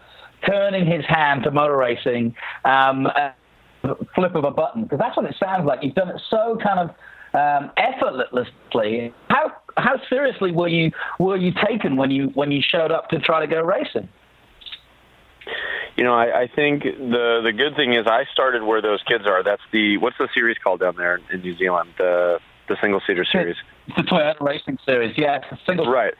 turning 0.45 0.85
his 0.85 1.05
hand 1.05 1.43
to 1.43 1.51
motor 1.51 1.77
racing, 1.77 2.35
um, 2.65 3.07
flip 4.15 4.35
of 4.35 4.43
a 4.43 4.51
button, 4.51 4.83
because 4.83 4.99
that's 4.99 5.15
what 5.15 5.25
it 5.25 5.35
sounds 5.39 5.65
like. 5.65 5.83
You've 5.83 5.95
done 5.95 6.09
it 6.09 6.21
so 6.29 6.57
kind 6.61 6.79
of 6.79 6.89
um, 7.33 7.71
effortlessly. 7.77 9.13
How 9.29 9.51
how 9.77 9.99
seriously 10.09 10.51
were 10.51 10.67
you 10.67 10.91
were 11.19 11.37
you 11.37 11.51
taken 11.65 11.95
when 11.95 12.11
you 12.11 12.27
when 12.33 12.51
you 12.51 12.61
showed 12.61 12.91
up 12.91 13.09
to 13.09 13.19
try 13.19 13.39
to 13.39 13.47
go 13.47 13.61
racing? 13.61 14.09
You 15.95 16.03
know, 16.03 16.13
I, 16.13 16.41
I 16.41 16.47
think 16.47 16.83
the 16.83 17.41
the 17.43 17.51
good 17.51 17.75
thing 17.75 17.93
is 17.93 18.07
I 18.07 18.25
started 18.31 18.63
where 18.63 18.81
those 18.81 19.01
kids 19.03 19.25
are. 19.27 19.43
That's 19.43 19.61
the 19.71 19.97
what's 19.97 20.17
the 20.17 20.29
series 20.33 20.57
called 20.63 20.79
down 20.79 20.95
there 20.97 21.19
in 21.31 21.41
New 21.41 21.57
Zealand? 21.57 21.91
The 21.97 22.39
the 22.67 22.77
single 22.81 23.01
seater 23.05 23.25
series. 23.25 23.57
It's 23.87 23.97
the 23.97 24.03
Toyota 24.03 24.39
Racing 24.39 24.77
Series. 24.85 25.17
Yeah, 25.17 25.41
it's 25.51 25.65
single. 25.65 25.91
Right. 25.91 26.13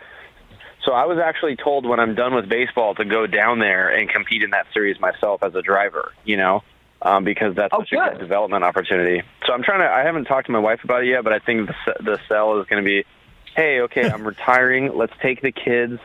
So 0.86 0.94
I 0.94 1.06
was 1.06 1.18
actually 1.18 1.56
told 1.56 1.86
when 1.86 2.00
I'm 2.00 2.16
done 2.16 2.34
with 2.34 2.48
baseball 2.48 2.96
to 2.96 3.06
go 3.06 3.28
down 3.28 3.60
there 3.60 3.90
and 3.90 4.10
compete 4.10 4.44
in 4.44 4.52
that 4.52 4.68
series 4.74 5.00
myself 5.00 5.44
as 5.44 5.54
a 5.56 5.62
driver. 5.62 6.14
You 6.24 6.38
know, 6.38 6.64
um, 7.02 7.24
because 7.24 7.56
that's 7.56 7.74
oh, 7.74 7.80
such 7.80 7.90
good. 7.90 8.08
a 8.08 8.12
good 8.12 8.20
development 8.20 8.64
opportunity. 8.64 9.22
So 9.46 9.54
I'm 9.54 9.64
trying 9.64 9.80
to. 9.80 9.90
I 9.90 10.04
haven't 10.04 10.26
talked 10.26 10.48
to 10.48 10.52
my 10.52 10.60
wife 10.60 10.84
about 10.84 11.04
it 11.04 11.08
yet, 11.08 11.24
but 11.24 11.34
I 11.34 11.40
think 11.40 11.68
the 11.68 11.94
the 12.02 12.20
sell 12.28 12.60
is 12.60 12.68
going 12.68 12.84
to 12.84 12.88
be, 12.88 13.06
hey, 13.56 13.82
okay, 13.82 14.10
I'm 14.10 14.24
retiring. 14.28 14.96
Let's 14.96 15.14
take 15.22 15.42
the 15.42 15.52
kids, 15.52 16.00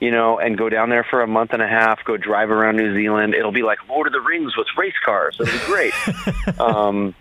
you 0.00 0.10
know, 0.10 0.38
and 0.38 0.56
go 0.56 0.68
down 0.68 0.90
there 0.90 1.04
for 1.08 1.22
a 1.22 1.26
month 1.26 1.52
and 1.52 1.62
a 1.62 1.68
half. 1.68 2.04
Go 2.04 2.16
drive 2.16 2.50
around 2.50 2.76
New 2.76 2.94
Zealand. 2.94 3.34
It'll 3.34 3.52
be 3.52 3.62
like 3.62 3.78
Lord 3.88 4.06
of 4.06 4.12
the 4.12 4.20
Rings 4.20 4.56
with 4.56 4.66
race 4.76 4.98
cars. 5.04 5.36
It'll 5.40 5.52
be 5.52 5.64
great. 5.66 5.92
um, 6.60 7.14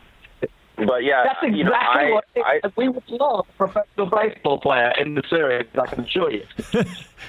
but 0.78 1.04
yeah, 1.04 1.24
That's 1.24 1.40
exactly 1.42 1.58
you 1.58 1.64
know, 1.64 1.74
I, 1.74 2.12
what 2.12 2.26
it 2.36 2.44
I, 2.46 2.72
we 2.76 2.88
would 2.88 3.10
love 3.10 3.48
a 3.50 3.54
professional 3.54 4.06
baseball 4.06 4.60
player 4.60 4.94
in 5.00 5.16
the 5.16 5.24
series. 5.28 5.68
I 5.76 5.88
can 5.88 6.04
assure 6.04 6.32
you. 6.32 6.46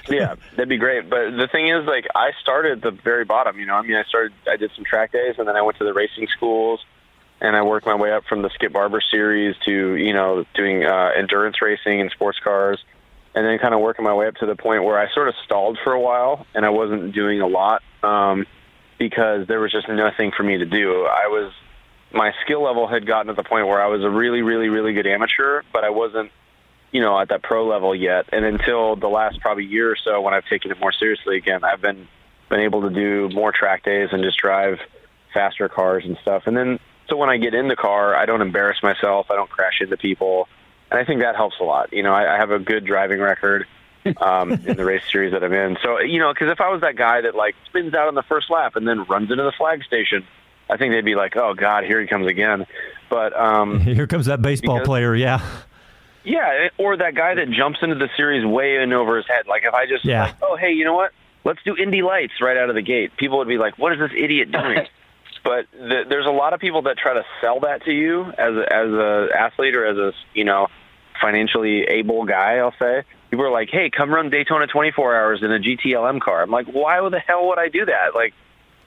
yeah, 0.09 0.35
that'd 0.51 0.69
be 0.69 0.77
great. 0.77 1.09
But 1.09 1.31
the 1.31 1.49
thing 1.51 1.69
is, 1.69 1.87
like, 1.87 2.07
I 2.15 2.33
started 2.43 2.73
at 2.73 2.83
the 2.83 2.91
very 2.91 3.25
bottom. 3.25 3.59
You 3.59 3.65
know, 3.65 3.75
I 3.75 3.83
mean, 3.83 3.97
I 3.97 4.05
started, 4.05 4.35
I 4.47 4.57
did 4.57 4.71
some 4.77 4.85
track 4.85 5.13
days, 5.13 5.37
and 5.39 5.49
then 5.49 5.57
I 5.57 5.63
went 5.63 5.79
to 5.79 5.85
the 5.85 5.95
racing 5.95 6.29
schools, 6.37 6.85
and 7.41 7.57
I 7.57 7.63
worked 7.63 7.87
my 7.87 7.95
way 7.95 8.13
up 8.13 8.25
from 8.29 8.43
the 8.43 8.51
Skip 8.51 8.75
Barber 8.75 9.01
series 9.01 9.57
to, 9.65 9.95
you 9.95 10.13
know, 10.13 10.45
doing 10.55 10.85
uh, 10.85 11.13
endurance 11.17 11.63
racing 11.63 12.03
and 12.03 12.11
sports 12.11 12.39
cars, 12.45 12.79
and 13.35 13.47
then 13.47 13.59
kind 13.59 13.73
of 13.73 13.81
working 13.81 14.05
my 14.05 14.13
way 14.13 14.27
up 14.27 14.35
to 14.37 14.47
the 14.47 14.57
point 14.57 14.85
where 14.85 14.99
I 14.99 15.11
sort 15.15 15.29
of 15.29 15.35
stalled 15.47 15.79
for 15.83 15.95
a 15.95 16.01
while, 16.01 16.47
and 16.55 16.67
I 16.67 16.71
wasn't 16.71 17.15
doing 17.15 17.41
a 17.41 17.47
lot 17.47 17.83
um, 18.03 18.47
because 18.99 19.47
there 19.47 19.61
was 19.61 19.73
just 19.73 19.89
nothing 19.89 20.33
for 20.37 20.43
me 20.43 20.59
to 20.59 20.67
do. 20.67 21.07
I 21.07 21.29
was 21.29 21.51
my 22.13 22.33
skill 22.45 22.63
level 22.63 22.87
had 22.87 23.07
gotten 23.07 23.27
to 23.29 23.35
the 23.35 23.43
point 23.43 23.67
where 23.67 23.83
I 23.83 23.87
was 23.87 24.03
a 24.03 24.11
really, 24.11 24.43
really, 24.43 24.69
really 24.69 24.93
good 24.93 25.07
amateur, 25.07 25.63
but 25.73 25.85
I 25.85 25.91
wasn't, 25.91 26.31
you 26.91 27.01
know, 27.01 27.19
at 27.19 27.29
that 27.29 27.43
pro 27.43 27.67
level 27.67 27.95
yet. 27.95 28.27
And 28.33 28.45
until 28.45 28.97
the 28.97 29.09
last 29.09 29.41
probably 29.41 29.65
year 29.65 29.91
or 29.91 29.97
so, 29.97 30.21
when 30.21 30.35
I've 30.35 30.47
taken 30.47 30.71
it 30.71 30.81
more 30.81 30.93
seriously 30.93 31.37
again, 31.37 31.65
I've 31.65 31.81
been 31.81 32.09
been 32.49 32.61
able 32.61 32.81
to 32.83 32.91
do 32.91 33.29
more 33.35 33.53
track 33.53 33.85
days 33.85 34.09
and 34.11 34.23
just 34.23 34.39
drive 34.39 34.79
faster 35.35 35.69
cars 35.69 36.05
and 36.07 36.17
stuff. 36.23 36.45
And 36.47 36.57
then, 36.57 36.81
so 37.07 37.17
when 37.17 37.29
I 37.29 37.37
get 37.37 37.53
in 37.53 37.69
the 37.69 37.77
car, 37.77 38.17
I 38.17 38.25
don't 38.25 38.41
embarrass 38.41 38.83
myself. 38.83 39.31
I 39.31 39.37
don't 39.37 39.51
crash 39.51 39.83
into 39.83 39.99
people, 39.99 40.49
and 40.91 40.99
I 40.99 41.05
think 41.05 41.21
that 41.21 41.37
helps 41.37 41.57
a 41.61 41.65
lot. 41.65 41.93
You 41.93 42.03
know, 42.03 42.15
I, 42.15 42.37
I 42.37 42.39
have 42.39 42.51
a 42.51 42.59
good 42.59 42.87
driving 42.87 43.21
record. 43.21 43.67
um, 44.21 44.53
in 44.53 44.77
the 44.77 44.85
race 44.85 45.03
series 45.11 45.33
that 45.33 45.43
I'm 45.43 45.53
in. 45.53 45.77
So, 45.83 46.01
you 46.01 46.19
know, 46.19 46.33
because 46.33 46.51
if 46.51 46.61
I 46.61 46.71
was 46.71 46.81
that 46.81 46.97
guy 46.97 47.21
that 47.21 47.35
like 47.35 47.57
spins 47.67 47.95
out 47.95 48.09
on 48.09 48.15
the 48.15 48.23
first 48.23 48.49
lap 48.49 48.77
and 48.77 48.87
then 48.87 49.05
runs 49.05 49.31
into 49.31 49.43
the 49.43 49.53
flag 49.53 49.85
station, 49.85 50.25
I 50.71 50.77
think 50.77 50.93
they'd 50.93 51.05
be 51.05 51.15
like, 51.15 51.37
"Oh 51.37 51.55
God, 51.55 51.85
here 51.85 52.01
he 52.01 52.07
comes 52.07 52.27
again." 52.27 52.67
But 53.11 53.39
um, 53.39 53.81
here 53.95 54.07
comes 54.07 54.27
that 54.27 54.43
baseball 54.43 54.77
because- 54.77 54.87
player. 54.87 55.15
Yeah, 55.15 55.41
yeah, 56.25 56.69
or 56.79 56.97
that 56.97 57.15
guy 57.15 57.35
that 57.35 57.51
jumps 57.51 57.79
into 57.83 57.95
the 57.95 58.09
series 58.17 58.45
way 58.45 58.77
in 58.83 58.93
over 58.93 59.17
his 59.17 59.27
head. 59.27 59.47
Like 59.47 59.63
if 59.65 59.75
I 59.75 59.87
just 59.87 60.05
Yeah. 60.05 60.25
like, 60.25 60.35
"Oh, 60.43 60.57
hey, 60.57 60.73
you 60.73 60.85
know 60.85 60.95
what? 60.95 61.13
Let's 61.45 61.61
do 61.65 61.77
Indy 61.77 62.03
Lights 62.03 62.35
right 62.41 62.57
out 62.57 62.69
of 62.69 62.75
the 62.75 62.83
gate." 62.83 63.17
People 63.17 63.39
would 63.39 63.49
be 63.49 63.59
like, 63.59 63.79
"What 63.79 63.93
is 63.93 63.99
this 63.99 64.11
idiot 64.17 64.51
doing?" 64.53 64.87
but 65.45 65.67
th- 65.73 66.09
there's 66.09 66.27
a 66.27 66.31
lot 66.31 66.53
of 66.53 66.61
people 66.61 66.83
that 66.83 66.99
try 66.99 67.15
to 67.15 67.25
sell 67.41 67.61
that 67.61 67.85
to 67.85 67.93
you 67.93 68.25
as 68.37 68.55
a, 68.55 68.73
as 68.73 68.91
a 68.91 69.29
athlete 69.35 69.75
or 69.75 69.87
as 69.87 69.97
a 69.97 70.13
you 70.35 70.45
know 70.45 70.67
financially 71.21 71.83
able 71.85 72.25
guy. 72.25 72.57
I'll 72.57 72.75
say 72.79 73.03
people 73.31 73.47
are 73.47 73.51
like, 73.51 73.71
"Hey, 73.71 73.89
come 73.91 74.11
run 74.13 74.29
Daytona 74.31 74.67
24 74.67 75.17
hours 75.17 75.43
in 75.43 75.51
a 75.51 75.59
GTLM 75.59 76.21
car." 76.21 76.43
I'm 76.43 76.51
like, 76.51 76.67
"Why 76.67 77.01
the 77.09 77.21
hell 77.21 77.49
would 77.49 77.59
I 77.59 77.69
do 77.69 77.87
that?" 77.87 78.15
Like 78.15 78.35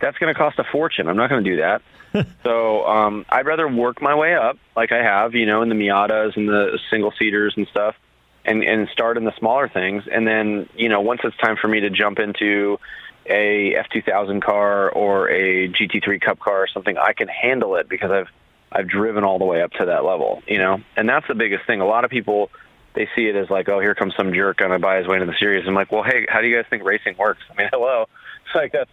that's 0.01 0.17
going 0.17 0.33
to 0.33 0.37
cost 0.37 0.59
a 0.59 0.63
fortune. 0.63 1.07
I'm 1.07 1.17
not 1.17 1.29
going 1.29 1.43
to 1.43 1.49
do 1.49 1.57
that. 1.57 1.81
so 2.43 2.85
um, 2.85 3.25
I'd 3.29 3.45
rather 3.45 3.67
work 3.67 4.01
my 4.01 4.15
way 4.15 4.35
up, 4.35 4.57
like 4.75 4.91
I 4.91 5.01
have, 5.03 5.33
you 5.33 5.45
know, 5.45 5.61
in 5.61 5.69
the 5.69 5.75
Miatas 5.75 6.35
and 6.35 6.49
the 6.49 6.79
single 6.89 7.13
seaters 7.17 7.53
and 7.55 7.67
stuff, 7.67 7.95
and 8.43 8.63
and 8.63 8.89
start 8.89 9.17
in 9.17 9.23
the 9.23 9.33
smaller 9.37 9.69
things, 9.69 10.03
and 10.11 10.27
then 10.27 10.67
you 10.75 10.89
know, 10.89 11.01
once 11.01 11.21
it's 11.23 11.37
time 11.37 11.55
for 11.61 11.67
me 11.67 11.81
to 11.81 11.89
jump 11.89 12.19
into 12.19 12.79
a 13.27 13.75
F2000 13.75 14.41
car 14.41 14.89
or 14.89 15.29
a 15.29 15.69
GT3 15.69 16.19
Cup 16.19 16.39
car 16.39 16.63
or 16.63 16.67
something, 16.67 16.97
I 16.97 17.13
can 17.13 17.27
handle 17.27 17.75
it 17.75 17.87
because 17.87 18.11
I've 18.11 18.27
I've 18.71 18.87
driven 18.87 19.23
all 19.23 19.37
the 19.37 19.45
way 19.45 19.61
up 19.61 19.71
to 19.73 19.85
that 19.85 20.03
level, 20.03 20.41
you 20.47 20.57
know, 20.57 20.81
and 20.97 21.07
that's 21.07 21.27
the 21.27 21.35
biggest 21.35 21.65
thing. 21.65 21.81
A 21.81 21.85
lot 21.85 22.03
of 22.03 22.11
people 22.11 22.49
they 22.93 23.07
see 23.15 23.27
it 23.27 23.35
as 23.37 23.49
like, 23.49 23.69
oh, 23.69 23.79
here 23.79 23.95
comes 23.95 24.13
some 24.17 24.33
jerk 24.33 24.57
going 24.57 24.71
to 24.71 24.79
buy 24.79 24.97
his 24.97 25.07
way 25.07 25.15
into 25.15 25.25
the 25.25 25.37
series. 25.37 25.65
I'm 25.65 25.73
like, 25.73 25.93
well, 25.93 26.03
hey, 26.03 26.25
how 26.27 26.41
do 26.41 26.47
you 26.47 26.57
guys 26.57 26.65
think 26.69 26.83
racing 26.83 27.15
works? 27.17 27.41
I 27.49 27.55
mean, 27.55 27.69
hello, 27.73 28.07
it's 28.45 28.55
like 28.55 28.71
that's 28.73 28.91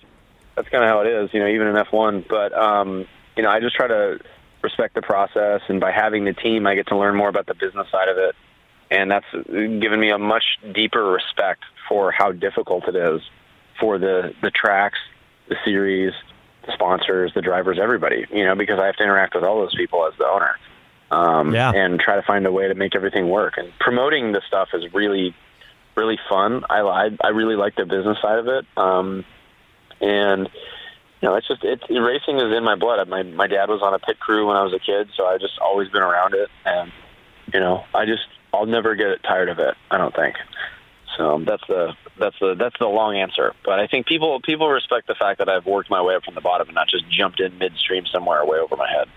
that's 0.59 0.69
kind 0.71 0.83
of 0.83 0.91
how 0.91 1.01
it 1.03 1.07
is, 1.07 1.31
you 1.33 1.39
know, 1.41 1.47
even 1.47 1.69
in 1.69 1.75
F1. 1.77 2.27
But 2.29 2.53
um, 2.53 3.07
you 3.37 3.43
know, 3.45 3.49
I 3.51 3.61
just 3.61 3.77
try 3.77 3.87
to 3.87 4.19
respect 4.63 4.95
the 4.95 5.03
process, 5.03 5.61
and 5.69 5.81
by 5.81 5.93
having 5.93 6.25
the 6.25 6.33
team, 6.33 6.67
I 6.67 6.75
get 6.75 6.89
to 6.89 6.97
learn 6.97 7.15
more 7.15 7.29
about 7.29 7.47
the 7.47 7.55
business 7.55 7.87
side 7.93 8.09
of 8.09 8.19
it, 8.19 8.35
and 8.91 9.09
that's 9.11 9.27
given 9.47 10.01
me 10.01 10.11
a 10.11 10.19
much 10.19 10.45
deeper 10.75 11.05
respect 11.05 11.63
for 11.89 12.11
how 12.11 12.33
difficult 12.33 12.89
it 12.89 12.97
is 12.97 13.21
for 13.79 13.99
the 13.99 14.35
the 14.43 14.51
tracks, 14.51 14.99
the 15.49 15.57
series, 15.65 16.13
the 16.67 16.73
sponsors, 16.73 17.33
the 17.35 17.41
drivers, 17.43 17.79
everybody. 17.81 18.27
You 18.33 18.45
know, 18.45 18.57
because 18.57 18.81
I 18.81 18.87
have 18.87 18.97
to 18.97 19.05
interact 19.05 19.37
with 19.37 19.45
all 19.45 19.61
those 19.61 19.75
people 19.77 20.05
as 20.07 20.15
the 20.19 20.27
owner. 20.27 20.57
Um, 21.11 21.55
Yeah. 21.55 21.73
and 21.75 21.99
try 21.99 22.17
to 22.17 22.23
find 22.23 22.45
a 22.47 22.53
way 22.53 22.69
to 22.69 22.75
make 22.75 22.95
everything 22.95 23.31
work. 23.31 23.55
And 23.57 23.73
promoting 23.81 24.33
the 24.33 24.43
stuff 24.47 24.69
is 24.75 24.93
really, 24.93 25.35
really 25.97 26.19
fun. 26.29 26.65
I 26.69 26.81
I, 26.81 27.11
I 27.25 27.29
really 27.29 27.57
like 27.57 27.77
the 27.77 27.87
business 27.87 28.19
side 28.21 28.39
of 28.41 28.47
it. 28.49 28.67
Um, 28.77 29.25
and 30.01 30.49
you 31.21 31.29
know, 31.29 31.35
it's 31.35 31.49
just 31.49 31.65
it's 31.65 31.83
racing 31.91 32.39
is 32.39 32.57
in 32.57 32.65
my 32.65 32.77
blood. 32.77 33.07
My 33.09 33.23
my 33.23 33.47
dad 33.47 33.69
was 33.69 33.83
on 33.83 33.95
a 33.95 33.99
pit 33.99 34.21
crew 34.21 34.47
when 34.47 34.57
I 34.57 34.63
was 34.63 34.73
a 34.73 34.79
kid, 34.79 35.09
so 35.17 35.27
I've 35.27 35.41
just 35.41 35.59
always 35.59 35.89
been 35.89 36.03
around 36.03 36.35
it, 36.35 36.49
and 36.65 36.93
you 37.53 37.61
know, 37.61 37.85
I 37.95 38.07
just 38.07 38.27
I'll 38.53 38.67
never 38.67 38.95
get 38.95 39.23
tired 39.23 39.49
of 39.49 39.59
it. 39.59 39.75
I 39.91 39.99
don't 39.99 40.15
think. 40.15 40.37
So 41.17 41.43
that's 41.45 41.67
the 41.67 41.95
that's 42.19 42.37
the 42.41 42.55
that's 42.55 42.79
the 42.79 42.87
long 42.87 43.17
answer. 43.17 43.55
But 43.65 43.81
I 43.81 43.89
think 43.89 44.07
people 44.07 44.41
people 44.41 44.69
respect 44.69 45.09
the 45.09 45.17
fact 45.17 45.39
that 45.39 45.49
I've 45.49 45.67
worked 45.67 45.91
my 45.91 46.01
way 46.01 46.15
up 46.15 46.25
from 46.25 46.35
the 46.35 46.41
bottom 46.41 46.69
and 46.69 46.75
not 46.75 46.89
just 46.89 47.11
jumped 47.11 47.41
in 47.41 47.59
midstream 47.59 48.05
somewhere 48.07 48.45
way 48.45 48.59
over 48.59 48.77
my 48.77 48.89
head. 48.89 49.09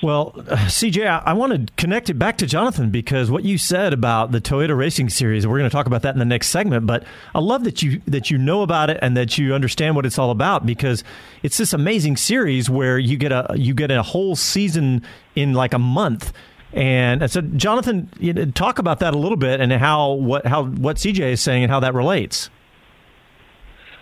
Well, 0.00 0.32
CJ, 0.36 1.24
I, 1.24 1.32
want 1.32 1.52
to 1.52 1.72
connect 1.74 2.08
it 2.08 2.14
back 2.14 2.38
to 2.38 2.46
Jonathan 2.46 2.90
because 2.90 3.32
what 3.32 3.42
you 3.42 3.58
said 3.58 3.92
about 3.92 4.30
the 4.30 4.40
Toyota 4.40 4.76
Racing 4.76 5.08
Series, 5.08 5.44
we're 5.44 5.58
going 5.58 5.68
to 5.68 5.74
talk 5.74 5.86
about 5.86 6.02
that 6.02 6.14
in 6.14 6.20
the 6.20 6.24
next 6.24 6.50
segment. 6.50 6.86
But 6.86 7.02
I 7.34 7.40
love 7.40 7.64
that 7.64 7.82
you 7.82 8.00
that 8.06 8.30
you 8.30 8.38
know 8.38 8.62
about 8.62 8.90
it 8.90 8.98
and 9.02 9.16
that 9.16 9.38
you 9.38 9.54
understand 9.54 9.96
what 9.96 10.06
it's 10.06 10.16
all 10.16 10.30
about 10.30 10.64
because 10.64 11.02
it's 11.42 11.58
this 11.58 11.72
amazing 11.72 12.16
series 12.16 12.70
where 12.70 12.96
you 12.96 13.16
get 13.16 13.32
a 13.32 13.48
you 13.56 13.74
get 13.74 13.90
a 13.90 14.02
whole 14.04 14.36
season 14.36 15.02
in 15.34 15.52
like 15.52 15.74
a 15.74 15.80
month. 15.80 16.32
And, 16.72 17.22
and 17.22 17.30
so, 17.30 17.40
Jonathan, 17.40 18.08
you 18.20 18.32
know, 18.32 18.44
talk 18.52 18.78
about 18.78 19.00
that 19.00 19.14
a 19.14 19.18
little 19.18 19.38
bit 19.38 19.60
and 19.60 19.72
how 19.72 20.12
what 20.12 20.46
how 20.46 20.66
what 20.66 20.96
CJ 20.96 21.32
is 21.32 21.40
saying 21.40 21.64
and 21.64 21.72
how 21.72 21.80
that 21.80 21.94
relates. 21.94 22.50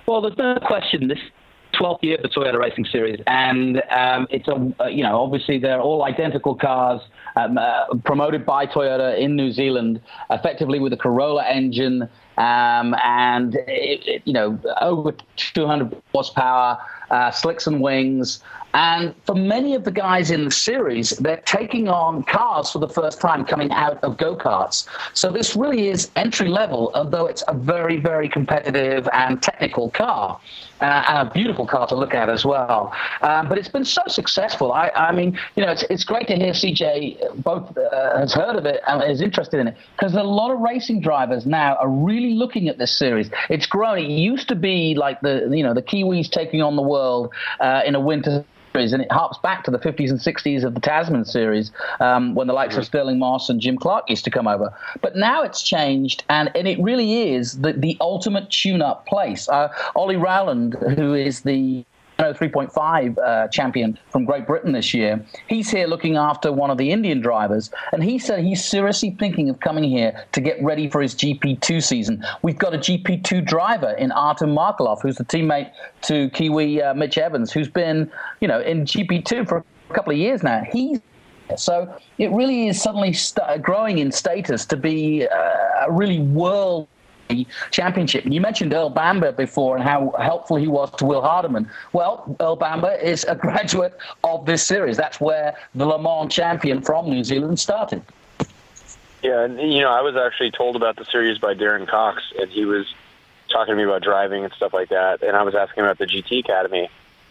Well, 0.06 0.20
there's 0.20 0.36
no 0.36 0.56
question. 0.66 1.08
This 1.08 1.18
12th 1.78 2.02
year 2.02 2.18
for 2.20 2.28
Toyota 2.28 2.58
Racing 2.58 2.86
Series, 2.86 3.20
and 3.26 3.82
um, 3.90 4.26
it's 4.30 4.48
a 4.48 4.72
uh, 4.80 4.86
you 4.86 5.02
know 5.02 5.20
obviously 5.20 5.58
they're 5.58 5.80
all 5.80 6.04
identical 6.04 6.54
cars 6.54 7.00
um, 7.36 7.58
uh, 7.58 7.86
promoted 8.04 8.46
by 8.46 8.66
Toyota 8.66 9.18
in 9.18 9.36
New 9.36 9.52
Zealand, 9.52 10.00
effectively 10.30 10.78
with 10.78 10.92
a 10.92 10.96
Corolla 10.96 11.44
engine, 11.44 12.02
um, 12.38 12.94
and 13.04 13.54
it, 13.66 14.06
it, 14.06 14.22
you 14.24 14.32
know 14.32 14.58
over 14.80 15.14
200 15.36 16.02
horsepower, 16.12 16.78
uh, 17.10 17.30
slicks 17.30 17.66
and 17.66 17.80
wings. 17.80 18.42
And 18.76 19.14
for 19.24 19.34
many 19.34 19.74
of 19.74 19.84
the 19.84 19.90
guys 19.90 20.30
in 20.30 20.44
the 20.44 20.50
series, 20.50 21.10
they're 21.12 21.42
taking 21.46 21.88
on 21.88 22.22
cars 22.24 22.70
for 22.70 22.78
the 22.78 22.90
first 22.90 23.22
time 23.22 23.46
coming 23.46 23.72
out 23.72 24.04
of 24.04 24.18
go 24.18 24.36
karts. 24.36 24.86
So 25.14 25.30
this 25.30 25.56
really 25.56 25.88
is 25.88 26.10
entry 26.14 26.48
level, 26.48 26.90
although 26.94 27.24
it's 27.24 27.42
a 27.48 27.54
very, 27.54 27.96
very 27.96 28.28
competitive 28.28 29.08
and 29.14 29.42
technical 29.42 29.88
car. 29.88 30.38
Uh, 30.82 31.02
and 31.08 31.26
a 31.26 31.32
beautiful 31.32 31.66
car 31.66 31.86
to 31.86 31.94
look 31.94 32.12
at 32.12 32.28
as 32.28 32.44
well. 32.44 32.92
Um, 33.22 33.48
but 33.48 33.56
it's 33.56 33.68
been 33.70 33.86
so 33.86 34.02
successful. 34.08 34.74
I, 34.74 34.90
I 34.94 35.10
mean, 35.10 35.38
you 35.54 35.64
know, 35.64 35.72
it's, 35.72 35.84
it's 35.88 36.04
great 36.04 36.26
to 36.28 36.36
hear 36.36 36.52
CJ 36.52 37.42
both 37.42 37.74
uh, 37.78 38.18
has 38.18 38.34
heard 38.34 38.56
of 38.56 38.66
it 38.66 38.82
and 38.86 39.02
is 39.10 39.22
interested 39.22 39.58
in 39.58 39.68
it 39.68 39.76
because 39.96 40.12
a 40.12 40.22
lot 40.22 40.50
of 40.50 40.60
racing 40.60 41.00
drivers 41.00 41.46
now 41.46 41.76
are 41.76 41.88
really 41.88 42.34
looking 42.34 42.68
at 42.68 42.76
this 42.76 42.94
series. 42.94 43.30
It's 43.48 43.64
growing. 43.64 44.10
It 44.10 44.18
used 44.18 44.48
to 44.48 44.54
be 44.54 44.94
like 44.94 45.18
the 45.22 45.48
you 45.50 45.62
know 45.62 45.72
the 45.72 45.80
Kiwis 45.80 46.28
taking 46.28 46.60
on 46.60 46.76
the 46.76 46.82
world 46.82 47.32
uh, 47.58 47.80
in 47.86 47.94
a 47.94 48.00
winter 48.00 48.44
series, 48.76 48.92
and 48.92 49.02
it 49.02 49.10
harps 49.10 49.38
back 49.38 49.64
to 49.64 49.70
the 49.70 49.78
50s 49.78 50.10
and 50.10 50.18
60s 50.18 50.64
of 50.64 50.74
the 50.74 50.80
Tasman 50.80 51.24
series 51.24 51.72
um, 52.00 52.34
when 52.34 52.46
the 52.46 52.52
likes 52.52 52.76
of 52.76 52.84
Stirling 52.84 53.18
Moss 53.18 53.48
and 53.48 53.60
Jim 53.60 53.78
Clark 53.78 54.08
used 54.08 54.24
to 54.24 54.30
come 54.30 54.46
over. 54.46 54.72
But 55.00 55.16
now 55.16 55.42
it's 55.42 55.62
changed, 55.62 56.24
and, 56.28 56.50
and 56.54 56.68
it 56.68 56.78
really 56.80 57.32
is 57.34 57.60
the, 57.60 57.72
the 57.72 57.96
ultimate 58.00 58.50
tune-up 58.50 59.06
place. 59.06 59.48
Uh, 59.48 59.72
Ollie 59.94 60.16
Rowland, 60.16 60.74
who 60.74 61.14
is 61.14 61.40
the 61.40 61.84
3.5 62.18 63.18
uh, 63.18 63.48
champion 63.48 63.98
from 64.10 64.24
Great 64.24 64.46
Britain 64.46 64.72
this 64.72 64.94
year. 64.94 65.24
He's 65.48 65.70
here 65.70 65.86
looking 65.86 66.16
after 66.16 66.52
one 66.52 66.70
of 66.70 66.78
the 66.78 66.90
Indian 66.90 67.20
drivers, 67.20 67.70
and 67.92 68.02
he 68.02 68.18
said 68.18 68.44
he's 68.44 68.64
seriously 68.64 69.16
thinking 69.18 69.48
of 69.48 69.60
coming 69.60 69.84
here 69.84 70.24
to 70.32 70.40
get 70.40 70.62
ready 70.62 70.88
for 70.88 71.02
his 71.02 71.14
GP2 71.14 71.82
season. 71.82 72.24
We've 72.42 72.58
got 72.58 72.74
a 72.74 72.78
GP2 72.78 73.44
driver 73.44 73.92
in 73.92 74.12
Artem 74.12 74.54
Markelov, 74.54 75.02
who's 75.02 75.16
the 75.16 75.24
teammate 75.24 75.70
to 76.02 76.30
Kiwi 76.30 76.82
uh, 76.82 76.94
Mitch 76.94 77.18
Evans, 77.18 77.52
who's 77.52 77.68
been, 77.68 78.10
you 78.40 78.48
know, 78.48 78.60
in 78.60 78.84
GP2 78.84 79.48
for 79.48 79.64
a 79.90 79.94
couple 79.94 80.12
of 80.12 80.18
years 80.18 80.42
now. 80.42 80.62
He's 80.70 81.00
so 81.56 81.94
it 82.18 82.32
really 82.32 82.66
is 82.66 82.82
suddenly 82.82 83.14
growing 83.62 83.98
in 83.98 84.10
status 84.10 84.66
to 84.66 84.76
be 84.76 85.28
uh, 85.28 85.86
a 85.86 85.92
really 85.92 86.18
world 86.18 86.88
championship. 87.70 88.24
You 88.24 88.40
mentioned 88.40 88.72
Earl 88.72 88.90
Bamber 88.90 89.32
before 89.32 89.76
and 89.76 89.84
how 89.84 90.14
helpful 90.18 90.56
he 90.56 90.66
was 90.66 90.90
to 90.92 91.04
Will 91.04 91.22
Hardeman. 91.22 91.68
Well, 91.92 92.36
Earl 92.40 92.56
Bamber 92.56 92.92
is 92.92 93.24
a 93.24 93.34
graduate 93.46 93.96
of 94.24 94.46
this 94.46 94.64
series. 94.64 94.96
That's 94.96 95.20
where 95.20 95.56
the 95.74 95.86
Le 95.86 96.00
Mans 96.00 96.32
champion 96.32 96.82
from 96.82 97.08
New 97.10 97.24
Zealand 97.24 97.58
started. 97.58 98.02
Yeah, 99.22 99.44
and 99.44 99.58
you 99.60 99.80
know, 99.80 99.90
I 99.90 100.02
was 100.02 100.14
actually 100.16 100.50
told 100.50 100.76
about 100.76 100.96
the 100.96 101.04
series 101.04 101.38
by 101.38 101.54
Darren 101.54 101.88
Cox, 101.88 102.22
and 102.38 102.50
he 102.50 102.64
was 102.64 102.86
talking 103.50 103.72
to 103.72 103.76
me 103.76 103.84
about 103.84 104.02
driving 104.02 104.44
and 104.44 104.52
stuff 104.52 104.72
like 104.72 104.90
that. 104.90 105.22
And 105.22 105.36
I 105.36 105.42
was 105.42 105.54
asking 105.54 105.84
about 105.84 105.98
the 105.98 106.06
GT 106.06 106.40
Academy, 106.40 106.88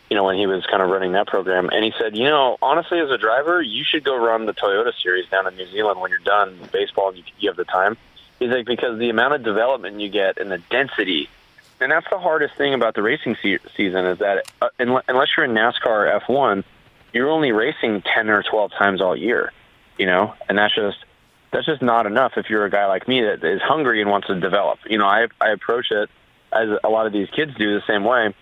you 0.09 0.15
know, 0.15 0.23
when 0.23 0.37
he 0.37 0.47
was 0.47 0.65
kind 0.65 0.81
of 0.81 0.89
running 0.89 1.11
that 1.13 1.27
program. 1.27 1.69
And 1.69 1.83
he 1.83 1.93
said, 1.99 2.15
you 2.15 2.25
know, 2.25 2.57
honestly, 2.61 2.99
as 2.99 3.09
a 3.11 3.17
driver, 3.17 3.61
you 3.61 3.83
should 3.83 4.03
go 4.03 4.15
run 4.17 4.45
the 4.45 4.53
Toyota 4.53 4.91
Series 5.01 5.29
down 5.29 5.47
in 5.47 5.55
New 5.55 5.67
Zealand 5.67 5.99
when 6.01 6.09
you're 6.11 6.19
done 6.19 6.57
baseball 6.71 7.09
and 7.09 7.17
you, 7.17 7.23
you 7.39 7.49
have 7.49 7.57
the 7.57 7.65
time. 7.65 7.97
He's 8.39 8.49
like, 8.49 8.65
because 8.65 8.99
the 8.99 9.09
amount 9.09 9.33
of 9.33 9.43
development 9.43 9.99
you 9.99 10.09
get 10.09 10.37
and 10.37 10.51
the 10.51 10.57
density, 10.69 11.29
and 11.79 11.91
that's 11.91 12.07
the 12.09 12.19
hardest 12.19 12.55
thing 12.55 12.73
about 12.73 12.95
the 12.95 13.01
racing 13.01 13.37
se- 13.41 13.59
season 13.75 14.05
is 14.05 14.19
that 14.19 14.45
uh, 14.61 14.69
unless 14.79 15.29
you're 15.35 15.45
in 15.45 15.53
NASCAR 15.53 15.85
or 15.85 16.21
F1, 16.27 16.63
you're 17.13 17.29
only 17.29 17.51
racing 17.51 18.01
10 18.01 18.29
or 18.29 18.43
12 18.43 18.71
times 18.71 19.01
all 19.01 19.15
year, 19.15 19.51
you 19.97 20.05
know, 20.05 20.33
and 20.49 20.57
that's 20.57 20.75
just 20.75 20.97
that's 21.51 21.65
just 21.65 21.81
not 21.81 22.05
enough 22.05 22.33
if 22.35 22.49
you're 22.49 22.65
a 22.65 22.69
guy 22.69 22.85
like 22.87 23.07
me 23.07 23.21
that 23.21 23.41
is 23.43 23.61
hungry 23.61 24.01
and 24.01 24.09
wants 24.09 24.27
to 24.27 24.37
develop. 24.39 24.79
You 24.89 24.97
know, 24.97 25.05
I 25.05 25.27
I 25.39 25.51
approach 25.51 25.91
it 25.91 26.09
as 26.51 26.69
a 26.83 26.89
lot 26.89 27.07
of 27.07 27.13
these 27.13 27.29
kids 27.29 27.53
do 27.55 27.75
the 27.75 27.83
same 27.87 28.03
way 28.03 28.33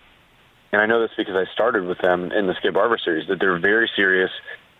and 0.74 0.82
I 0.82 0.86
know 0.86 1.00
this 1.00 1.12
because 1.16 1.36
I 1.36 1.50
started 1.52 1.84
with 1.84 1.98
them 1.98 2.32
in 2.32 2.48
the 2.48 2.54
Skip 2.54 2.74
Barber 2.74 2.98
series. 2.98 3.28
That 3.28 3.38
they're 3.38 3.58
very 3.58 3.88
serious. 3.94 4.30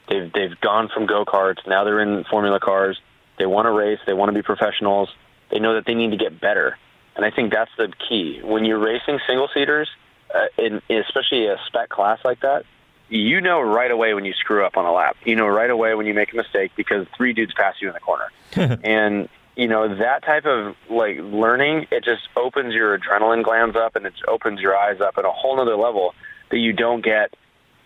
They've 0.08 0.30
they've 0.32 0.60
gone 0.60 0.88
from 0.92 1.06
go 1.06 1.24
karts 1.24 1.64
now 1.68 1.84
they're 1.84 2.00
in 2.00 2.24
formula 2.24 2.58
cars. 2.58 3.00
They 3.38 3.46
want 3.46 3.66
to 3.66 3.70
race. 3.70 3.98
They 4.06 4.12
want 4.12 4.28
to 4.30 4.32
be 4.32 4.42
professionals. 4.42 5.08
They 5.50 5.58
know 5.58 5.74
that 5.74 5.86
they 5.86 5.94
need 5.94 6.10
to 6.10 6.16
get 6.16 6.40
better, 6.40 6.78
and 7.16 7.24
I 7.24 7.30
think 7.30 7.52
that's 7.52 7.70
the 7.76 7.92
key. 8.08 8.40
When 8.42 8.64
you're 8.64 8.78
racing 8.78 9.20
single 9.26 9.48
seaters, 9.52 9.88
uh, 10.34 10.46
in, 10.58 10.82
especially 10.90 11.46
a 11.46 11.56
spec 11.66 11.88
class 11.88 12.18
like 12.24 12.40
that, 12.40 12.64
you 13.08 13.40
know 13.40 13.60
right 13.60 13.90
away 13.90 14.14
when 14.14 14.24
you 14.24 14.32
screw 14.32 14.64
up 14.64 14.76
on 14.76 14.84
a 14.84 14.92
lap. 14.92 15.16
You 15.24 15.36
know 15.36 15.46
right 15.46 15.70
away 15.70 15.94
when 15.94 16.06
you 16.06 16.14
make 16.14 16.32
a 16.32 16.36
mistake 16.36 16.72
because 16.76 17.06
three 17.16 17.32
dudes 17.32 17.52
pass 17.54 17.74
you 17.80 17.88
in 17.88 17.94
the 17.94 18.00
corner, 18.00 18.30
and 18.82 19.28
you 19.56 19.68
know 19.68 19.96
that 19.96 20.24
type 20.24 20.46
of 20.46 20.74
like 20.90 21.18
learning 21.20 21.86
it 21.90 22.04
just 22.04 22.22
opens 22.36 22.74
your 22.74 22.98
adrenaline 22.98 23.44
glands 23.44 23.76
up 23.76 23.96
and 23.96 24.06
it 24.06 24.14
opens 24.26 24.60
your 24.60 24.76
eyes 24.76 25.00
up 25.00 25.14
at 25.18 25.24
a 25.24 25.30
whole 25.30 25.60
other 25.60 25.76
level 25.76 26.14
that 26.50 26.58
you 26.58 26.72
don't 26.72 27.04
get 27.04 27.34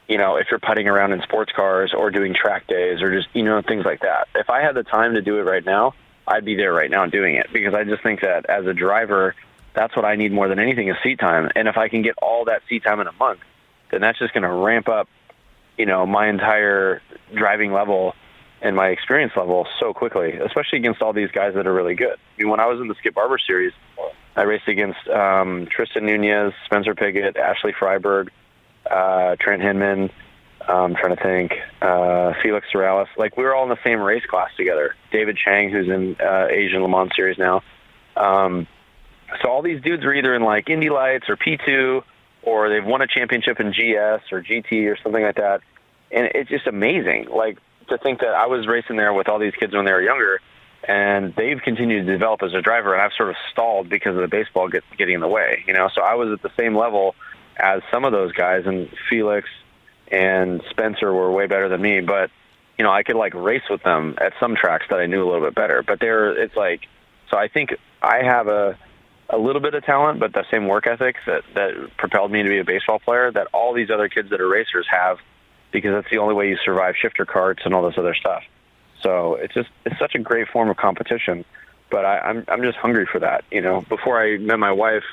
you 0.09 0.19
know 0.19 0.37
if 0.37 0.49
you're 0.51 0.61
putting 0.61 0.89
around 0.89 1.13
in 1.13 1.23
sports 1.23 1.53
cars 1.55 1.93
or 1.97 2.11
doing 2.11 2.35
track 2.35 2.67
days 2.67 3.01
or 3.03 3.15
just 3.15 3.29
you 3.35 3.45
know 3.45 3.63
things 3.63 3.85
like 3.85 4.01
that 4.01 4.29
if 4.35 4.51
i 4.51 4.61
had 4.61 4.75
the 4.75 4.83
time 4.83 5.15
to 5.15 5.23
do 5.23 5.39
it 5.39 5.43
right 5.43 5.65
now 5.65 5.95
i'd 6.27 6.45
be 6.45 6.57
there 6.57 6.73
right 6.73 6.91
now 6.91 7.07
doing 7.07 7.37
it 7.37 7.47
because 7.53 7.75
i 7.75 7.85
just 7.85 8.03
think 8.03 8.21
that 8.21 8.47
as 8.47 8.67
a 8.67 8.75
driver 8.75 9.35
that's 9.75 9.95
what 9.95 10.05
i 10.05 10.17
need 10.17 10.33
more 10.33 10.49
than 10.49 10.59
anything 10.59 10.89
is 10.89 10.97
seat 11.03 11.19
time 11.19 11.51
and 11.55 11.69
if 11.69 11.77
i 11.77 11.89
can 11.89 12.03
get 12.03 12.15
all 12.21 12.45
that 12.47 12.63
seat 12.69 12.83
time 12.83 13.01
in 13.01 13.07
a 13.07 13.13
month 13.13 13.41
then 13.91 14.01
that's 14.01 14.19
just 14.19 14.33
going 14.33 14.43
to 14.43 14.53
ramp 14.53 14.89
up 14.89 15.09
you 15.77 15.87
know 15.87 16.07
my 16.07 16.29
entire 16.29 17.01
driving 17.35 17.73
level 17.73 18.15
and 18.61 18.75
my 18.75 18.89
experience 18.89 19.33
level 19.37 19.69
so 19.79 19.95
quickly, 19.95 20.33
especially 20.33 20.79
against 20.79 21.01
all 21.01 21.13
these 21.13 21.31
guys 21.31 21.55
that 21.55 21.67
are 21.67 21.73
really 21.73 21.95
good. 21.95 22.15
I 22.15 22.43
mean, 22.43 22.49
when 22.49 22.61
I 22.61 22.67
was 22.67 22.81
in 22.81 22.89
the 22.89 22.95
Skip 22.97 23.15
Barber 23.15 23.39
series, 23.39 23.73
I 24.37 24.43
raced 24.43 24.69
against 24.69 25.07
um, 25.09 25.69
Tristan 25.71 26.07
Nunez, 26.07 26.53
Spencer 26.65 26.95
Pigot, 26.95 27.37
Ashley 27.37 27.73
Freiberg, 27.73 28.31
uh, 28.91 29.37
Trent 29.41 29.63
Hindman. 29.63 30.11
I'm 30.69 30.95
trying 30.95 31.17
to 31.17 31.23
think. 31.23 31.53
Uh, 31.81 32.35
Felix 32.43 32.67
Serralles. 32.73 33.09
Like 33.17 33.37
we 33.37 33.45
were 33.45 33.55
all 33.55 33.65
in 33.65 33.71
the 33.71 33.79
same 33.85 34.01
race 34.01 34.25
class 34.27 34.51
together. 34.57 34.95
David 35.11 35.37
Cheng, 35.37 35.71
who's 35.71 35.89
in 35.89 36.17
uh, 36.21 36.49
Asian 36.51 36.83
Le 36.83 36.89
Mans 36.89 37.11
series 37.17 37.39
now. 37.39 37.63
Um, 38.17 38.67
so 39.43 39.51
all 39.51 39.63
these 39.63 39.81
dudes 39.81 40.05
are 40.05 40.13
either 40.13 40.35
in 40.35 40.43
like 40.43 40.69
Indy 40.69 40.91
Lights 40.91 41.29
or 41.29 41.37
P2, 41.37 42.03
or 42.43 42.69
they've 42.69 42.85
won 42.85 43.03
a 43.03 43.07
championship 43.07 43.61
in 43.61 43.73
GS 43.73 44.33
or 44.33 44.43
GT 44.43 44.91
or 44.91 44.97
something 45.03 45.23
like 45.23 45.37
that. 45.37 45.61
And 46.11 46.31
it's 46.35 46.51
just 46.51 46.67
amazing. 46.67 47.29
Like 47.31 47.59
to 47.89 47.99
think 47.99 48.21
that 48.21 48.35
I 48.35 48.47
was 48.47 48.67
racing 48.67 48.97
there 48.97 49.13
with 49.13 49.29
all 49.29 49.39
these 49.39 49.55
kids 49.55 49.75
when 49.75 49.85
they 49.85 49.93
were 49.93 50.03
younger, 50.03 50.41
and 50.87 51.35
they've 51.35 51.61
continued 51.61 52.07
to 52.07 52.13
develop 52.13 52.43
as 52.43 52.55
a 52.55 52.63
driver, 52.63 52.93
and 52.93 53.03
I've 53.03 53.13
sort 53.17 53.31
of 53.31 53.37
stalled 53.51 53.89
because 53.89 54.17
of 54.17 54.23
the 54.23 54.29
baseball 54.29 54.69
get, 54.69 54.85
getting 54.97 55.15
in 55.15 55.21
the 55.21 55.29
way. 55.29 55.65
You 55.67 55.75
know, 55.75 55.89
so 55.95 56.03
I 56.03 56.15
was 56.15 56.33
at 56.33 56.43
the 56.43 56.51
same 56.59 56.77
level 56.77 57.15
as 57.59 57.83
some 57.91 58.05
of 58.05 58.13
those 58.13 58.33
guys, 58.33 58.67
and 58.67 58.89
Felix 59.11 59.49
and 60.11 60.63
Spencer 60.71 61.13
were 61.13 61.31
way 61.31 61.47
better 61.47 61.69
than 61.69 61.83
me, 61.83 62.01
but 62.01 62.31
you 62.79 62.85
know, 62.85 62.93
I 62.93 63.03
could 63.03 63.17
like 63.17 63.35
race 63.35 63.69
with 63.69 63.83
them 63.83 64.17
at 64.21 64.33
some 64.39 64.55
tracks 64.55 64.87
that 64.91 65.01
I 65.01 65.07
knew 65.07 65.25
a 65.25 65.29
little 65.29 65.45
bit 65.47 65.55
better. 65.55 65.83
But 65.83 65.99
they're 66.01 66.31
it's 66.41 66.55
like 66.57 66.87
so 67.31 67.37
I 67.37 67.49
think 67.49 67.75
I 68.01 68.23
have 68.23 68.49
a 68.49 68.79
a 69.31 69.37
little 69.37 69.61
bit 69.61 69.75
of 69.75 69.85
talent, 69.85 70.21
but 70.21 70.33
the 70.33 70.45
same 70.51 70.67
work 70.69 70.87
ethic 70.87 71.17
that 71.27 71.43
that 71.55 71.97
propelled 71.97 72.31
me 72.31 72.43
to 72.43 72.49
be 72.49 72.59
a 72.59 72.65
baseball 72.65 72.99
player 72.99 73.31
that 73.33 73.49
all 73.53 73.75
these 73.75 73.91
other 73.91 74.09
kids 74.09 74.31
that 74.31 74.41
are 74.41 74.49
racers 74.49 74.87
have 74.91 75.19
because 75.71 75.93
that's 75.93 76.11
the 76.11 76.19
only 76.19 76.35
way 76.35 76.49
you 76.49 76.57
survive 76.65 76.95
shifter 76.97 77.27
karts 77.27 77.65
and 77.67 77.75
all 77.75 77.83
this 77.83 77.99
other 77.99 78.15
stuff. 78.15 78.43
So 79.03 79.35
it's 79.35 79.55
just 79.55 79.69
it's 79.85 79.99
such 79.99 80.15
a 80.15 80.19
great 80.19 80.49
form 80.49 80.71
of 80.71 80.77
competition. 80.77 81.45
But 81.91 82.05
I, 82.05 82.19
I'm 82.19 82.45
I'm 82.49 82.63
just 82.63 82.79
hungry 82.79 83.07
for 83.11 83.19
that. 83.21 83.45
You 83.51 83.61
know, 83.61 83.81
before 83.83 84.23
I 84.23 84.39
met 84.39 84.59
my 84.59 84.73
wife, 84.73 85.05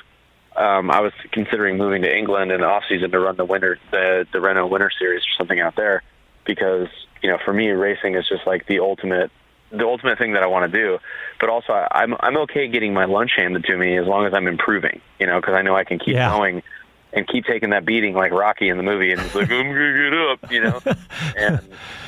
um, 0.56 0.90
I 0.90 1.00
was 1.00 1.12
considering 1.32 1.76
moving 1.76 2.02
to 2.02 2.16
England 2.16 2.52
in 2.52 2.60
the 2.60 2.66
off 2.66 2.84
season 2.88 3.10
to 3.10 3.20
run 3.20 3.36
the 3.36 3.44
winter 3.44 3.78
the 3.90 4.26
the 4.32 4.40
Renault 4.40 4.68
Winter 4.68 4.90
Series 4.98 5.22
or 5.22 5.32
something 5.38 5.60
out 5.60 5.76
there 5.76 6.02
because 6.44 6.88
you 7.22 7.30
know 7.30 7.38
for 7.44 7.52
me 7.52 7.68
racing 7.68 8.14
is 8.14 8.26
just 8.28 8.46
like 8.46 8.66
the 8.66 8.80
ultimate 8.80 9.30
the 9.70 9.84
ultimate 9.84 10.18
thing 10.18 10.32
that 10.32 10.42
I 10.42 10.46
want 10.46 10.70
to 10.70 10.78
do. 10.78 10.98
But 11.40 11.48
also 11.48 11.72
I'm 11.72 12.14
I'm 12.20 12.36
okay 12.38 12.68
getting 12.68 12.94
my 12.94 13.04
lunch 13.04 13.32
handed 13.36 13.64
to 13.64 13.76
me 13.76 13.96
as 13.96 14.06
long 14.06 14.26
as 14.26 14.34
I'm 14.34 14.46
improving. 14.46 15.00
You 15.18 15.26
know, 15.26 15.40
because 15.40 15.54
I 15.54 15.62
know 15.62 15.76
I 15.76 15.84
can 15.84 15.98
keep 15.98 16.14
yeah. 16.14 16.30
going 16.30 16.62
and 17.12 17.26
keep 17.26 17.46
taking 17.46 17.70
that 17.70 17.84
beating 17.84 18.14
like 18.14 18.32
Rocky 18.32 18.68
in 18.68 18.76
the 18.76 18.82
movie, 18.82 19.12
and 19.12 19.20
he's 19.20 19.34
like, 19.34 19.50
"I'm 19.50 19.68
gonna 19.68 20.10
get 20.10 20.14
up," 20.14 20.52
you 20.52 20.60
know, 20.62 20.80
and 21.36 21.60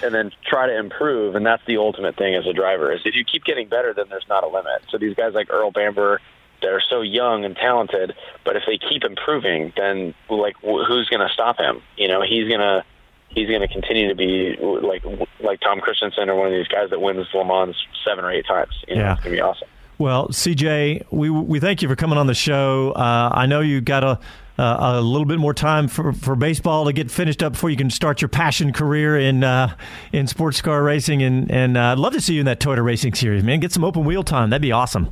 and 0.03 0.14
then 0.14 0.33
try 0.44 0.66
to 0.66 0.77
improve, 0.77 1.35
and 1.35 1.46
that's 1.46 1.64
the 1.66 1.79
ultimate 1.79 2.16
thing 2.16 2.35
as 2.35 2.46
a 2.46 2.53
driver. 2.53 2.92
Is 2.92 3.01
if 3.05 3.14
you 3.14 3.25
keep 3.25 3.44
getting 3.44 3.68
better, 3.68 3.94
then 3.94 4.07
there's 4.11 4.29
not 4.29 4.44
a 4.44 4.49
limit. 4.49 4.83
So 4.90 4.99
these 4.99 5.14
guys 5.14 5.35
like 5.35 5.51
Earl 5.51 5.70
Bamber, 5.70 6.20
that 6.62 6.71
are 6.71 6.83
so 6.88 7.01
young 7.03 7.44
and 7.44 7.57
talented, 7.57 8.14
but 8.44 8.57
if 8.57 8.62
they 8.66 8.79
keep 8.79 9.05
improving, 9.05 9.73
then 9.77 10.14
like 10.29 10.57
who's 10.62 11.09
gonna 11.09 11.31
stop 11.33 11.59
him? 11.59 11.83
You 11.97 12.09
know, 12.09 12.23
he's 12.23 12.49
gonna 12.49 12.85
he's 13.31 13.49
going 13.49 13.61
to 13.61 13.68
continue 13.68 14.09
to 14.09 14.14
be 14.14 14.57
like 14.61 15.05
like 15.40 15.61
Tom 15.61 15.81
Kristensen 15.81 16.29
or 16.29 16.35
one 16.35 16.47
of 16.47 16.53
these 16.53 16.68
guys 16.68 16.90
that 16.90 17.01
wins 17.01 17.27
Le 17.35 17.44
Mans 17.44 17.77
seven 18.07 18.25
or 18.25 18.33
eight 18.33 18.47
times. 18.47 18.73
You 18.88 18.97
know, 18.97 19.03
yeah. 19.03 19.12
it's 19.12 19.23
going 19.23 19.37
to 19.37 19.37
be 19.37 19.42
awesome. 19.42 19.68
Well, 19.99 20.29
CJ, 20.29 21.07
we 21.11 21.29
we 21.29 21.59
thank 21.61 21.83
you 21.83 21.88
for 21.88 21.97
coming 21.97 22.18
on 22.18 22.27
the 22.27 22.35
show. 22.35 22.92
Uh, 22.92 23.31
I 23.33 23.47
know 23.47 23.61
you 23.61 23.81
got 23.81 24.05
a 24.05 24.21
uh, 24.59 24.77
a 24.81 25.01
little 25.01 25.25
bit 25.25 25.38
more 25.38 25.55
time 25.55 25.87
for, 25.87 26.12
for 26.12 26.35
baseball 26.35 26.85
to 26.87 26.92
get 26.92 27.11
finished 27.11 27.44
up 27.44 27.53
before 27.53 27.71
you 27.71 27.77
can 27.77 27.90
start 27.90 28.21
your 28.21 28.29
passion 28.29 28.73
career 28.73 29.18
in 29.18 29.44
uh, 29.44 29.75
in 30.12 30.27
sports 30.27 30.61
car 30.61 30.83
racing. 30.83 31.23
And 31.23 31.51
and 31.51 31.77
uh, 31.77 31.92
I'd 31.92 31.99
love 31.99 32.12
to 32.12 32.21
see 32.21 32.35
you 32.35 32.40
in 32.40 32.47
that 32.47 32.61
Toyota 32.61 32.85
Racing 32.85 33.14
Series, 33.14 33.42
man. 33.42 33.61
Get 33.61 33.73
some 33.73 33.85
open 33.85 34.05
wheel 34.05 34.23
time. 34.23 34.51
That'd 34.51 34.62
be 34.62 34.73
awesome. 34.73 35.11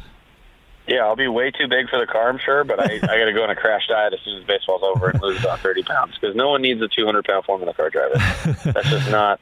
Yeah, 0.86 1.04
I'll 1.04 1.16
be 1.16 1.26
way 1.26 1.50
too 1.50 1.66
big 1.68 1.88
for 1.88 1.98
the 1.98 2.06
car, 2.06 2.28
I'm 2.28 2.38
sure, 2.38 2.62
but 2.62 2.78
I, 2.78 2.94
I 2.94 3.18
got 3.18 3.24
to 3.24 3.32
go 3.32 3.42
on 3.42 3.50
a 3.50 3.56
crash 3.56 3.88
diet 3.88 4.12
as 4.12 4.20
soon 4.24 4.38
as 4.38 4.44
baseball's 4.44 4.82
over 4.84 5.10
and 5.10 5.20
lose 5.20 5.40
about 5.40 5.58
30 5.60 5.82
pounds 5.82 6.14
because 6.14 6.36
no 6.36 6.50
one 6.50 6.62
needs 6.62 6.80
a 6.80 6.88
200 6.88 7.24
pound 7.24 7.44
Formula 7.44 7.74
car 7.74 7.90
driver. 7.90 8.14
That's 8.64 8.88
just 8.88 9.10
not. 9.10 9.40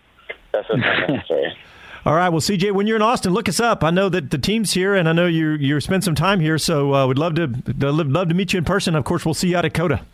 That's 0.52 0.66
just 0.68 0.78
not 0.78 1.08
necessary. 1.08 1.56
All 2.06 2.14
right. 2.14 2.28
Well, 2.28 2.40
CJ, 2.40 2.72
when 2.72 2.86
you're 2.86 2.96
in 2.96 3.02
Austin, 3.02 3.32
look 3.32 3.48
us 3.48 3.60
up. 3.60 3.82
I 3.82 3.90
know 3.90 4.08
that 4.10 4.30
the 4.30 4.38
team's 4.38 4.72
here, 4.72 4.94
and 4.94 5.08
I 5.08 5.12
know 5.12 5.26
you 5.26 5.52
you 5.52 5.80
spent 5.80 6.04
some 6.04 6.14
time 6.14 6.38
here, 6.40 6.58
so 6.58 6.94
uh, 6.94 7.06
we'd 7.06 7.18
love 7.18 7.34
to 7.36 7.46
love 7.78 8.28
to 8.28 8.34
meet 8.34 8.52
you 8.52 8.58
in 8.58 8.64
person. 8.64 8.94
Of 8.94 9.04
course, 9.04 9.24
we'll 9.24 9.34
see 9.34 9.48
you 9.48 9.56
out 9.56 9.64
at 9.64 9.72
COTA. 9.72 10.04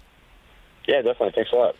Yeah, 0.87 1.03
definitely. 1.03 1.33
Thanks 1.35 1.53
a 1.53 1.57
lot. 1.57 1.75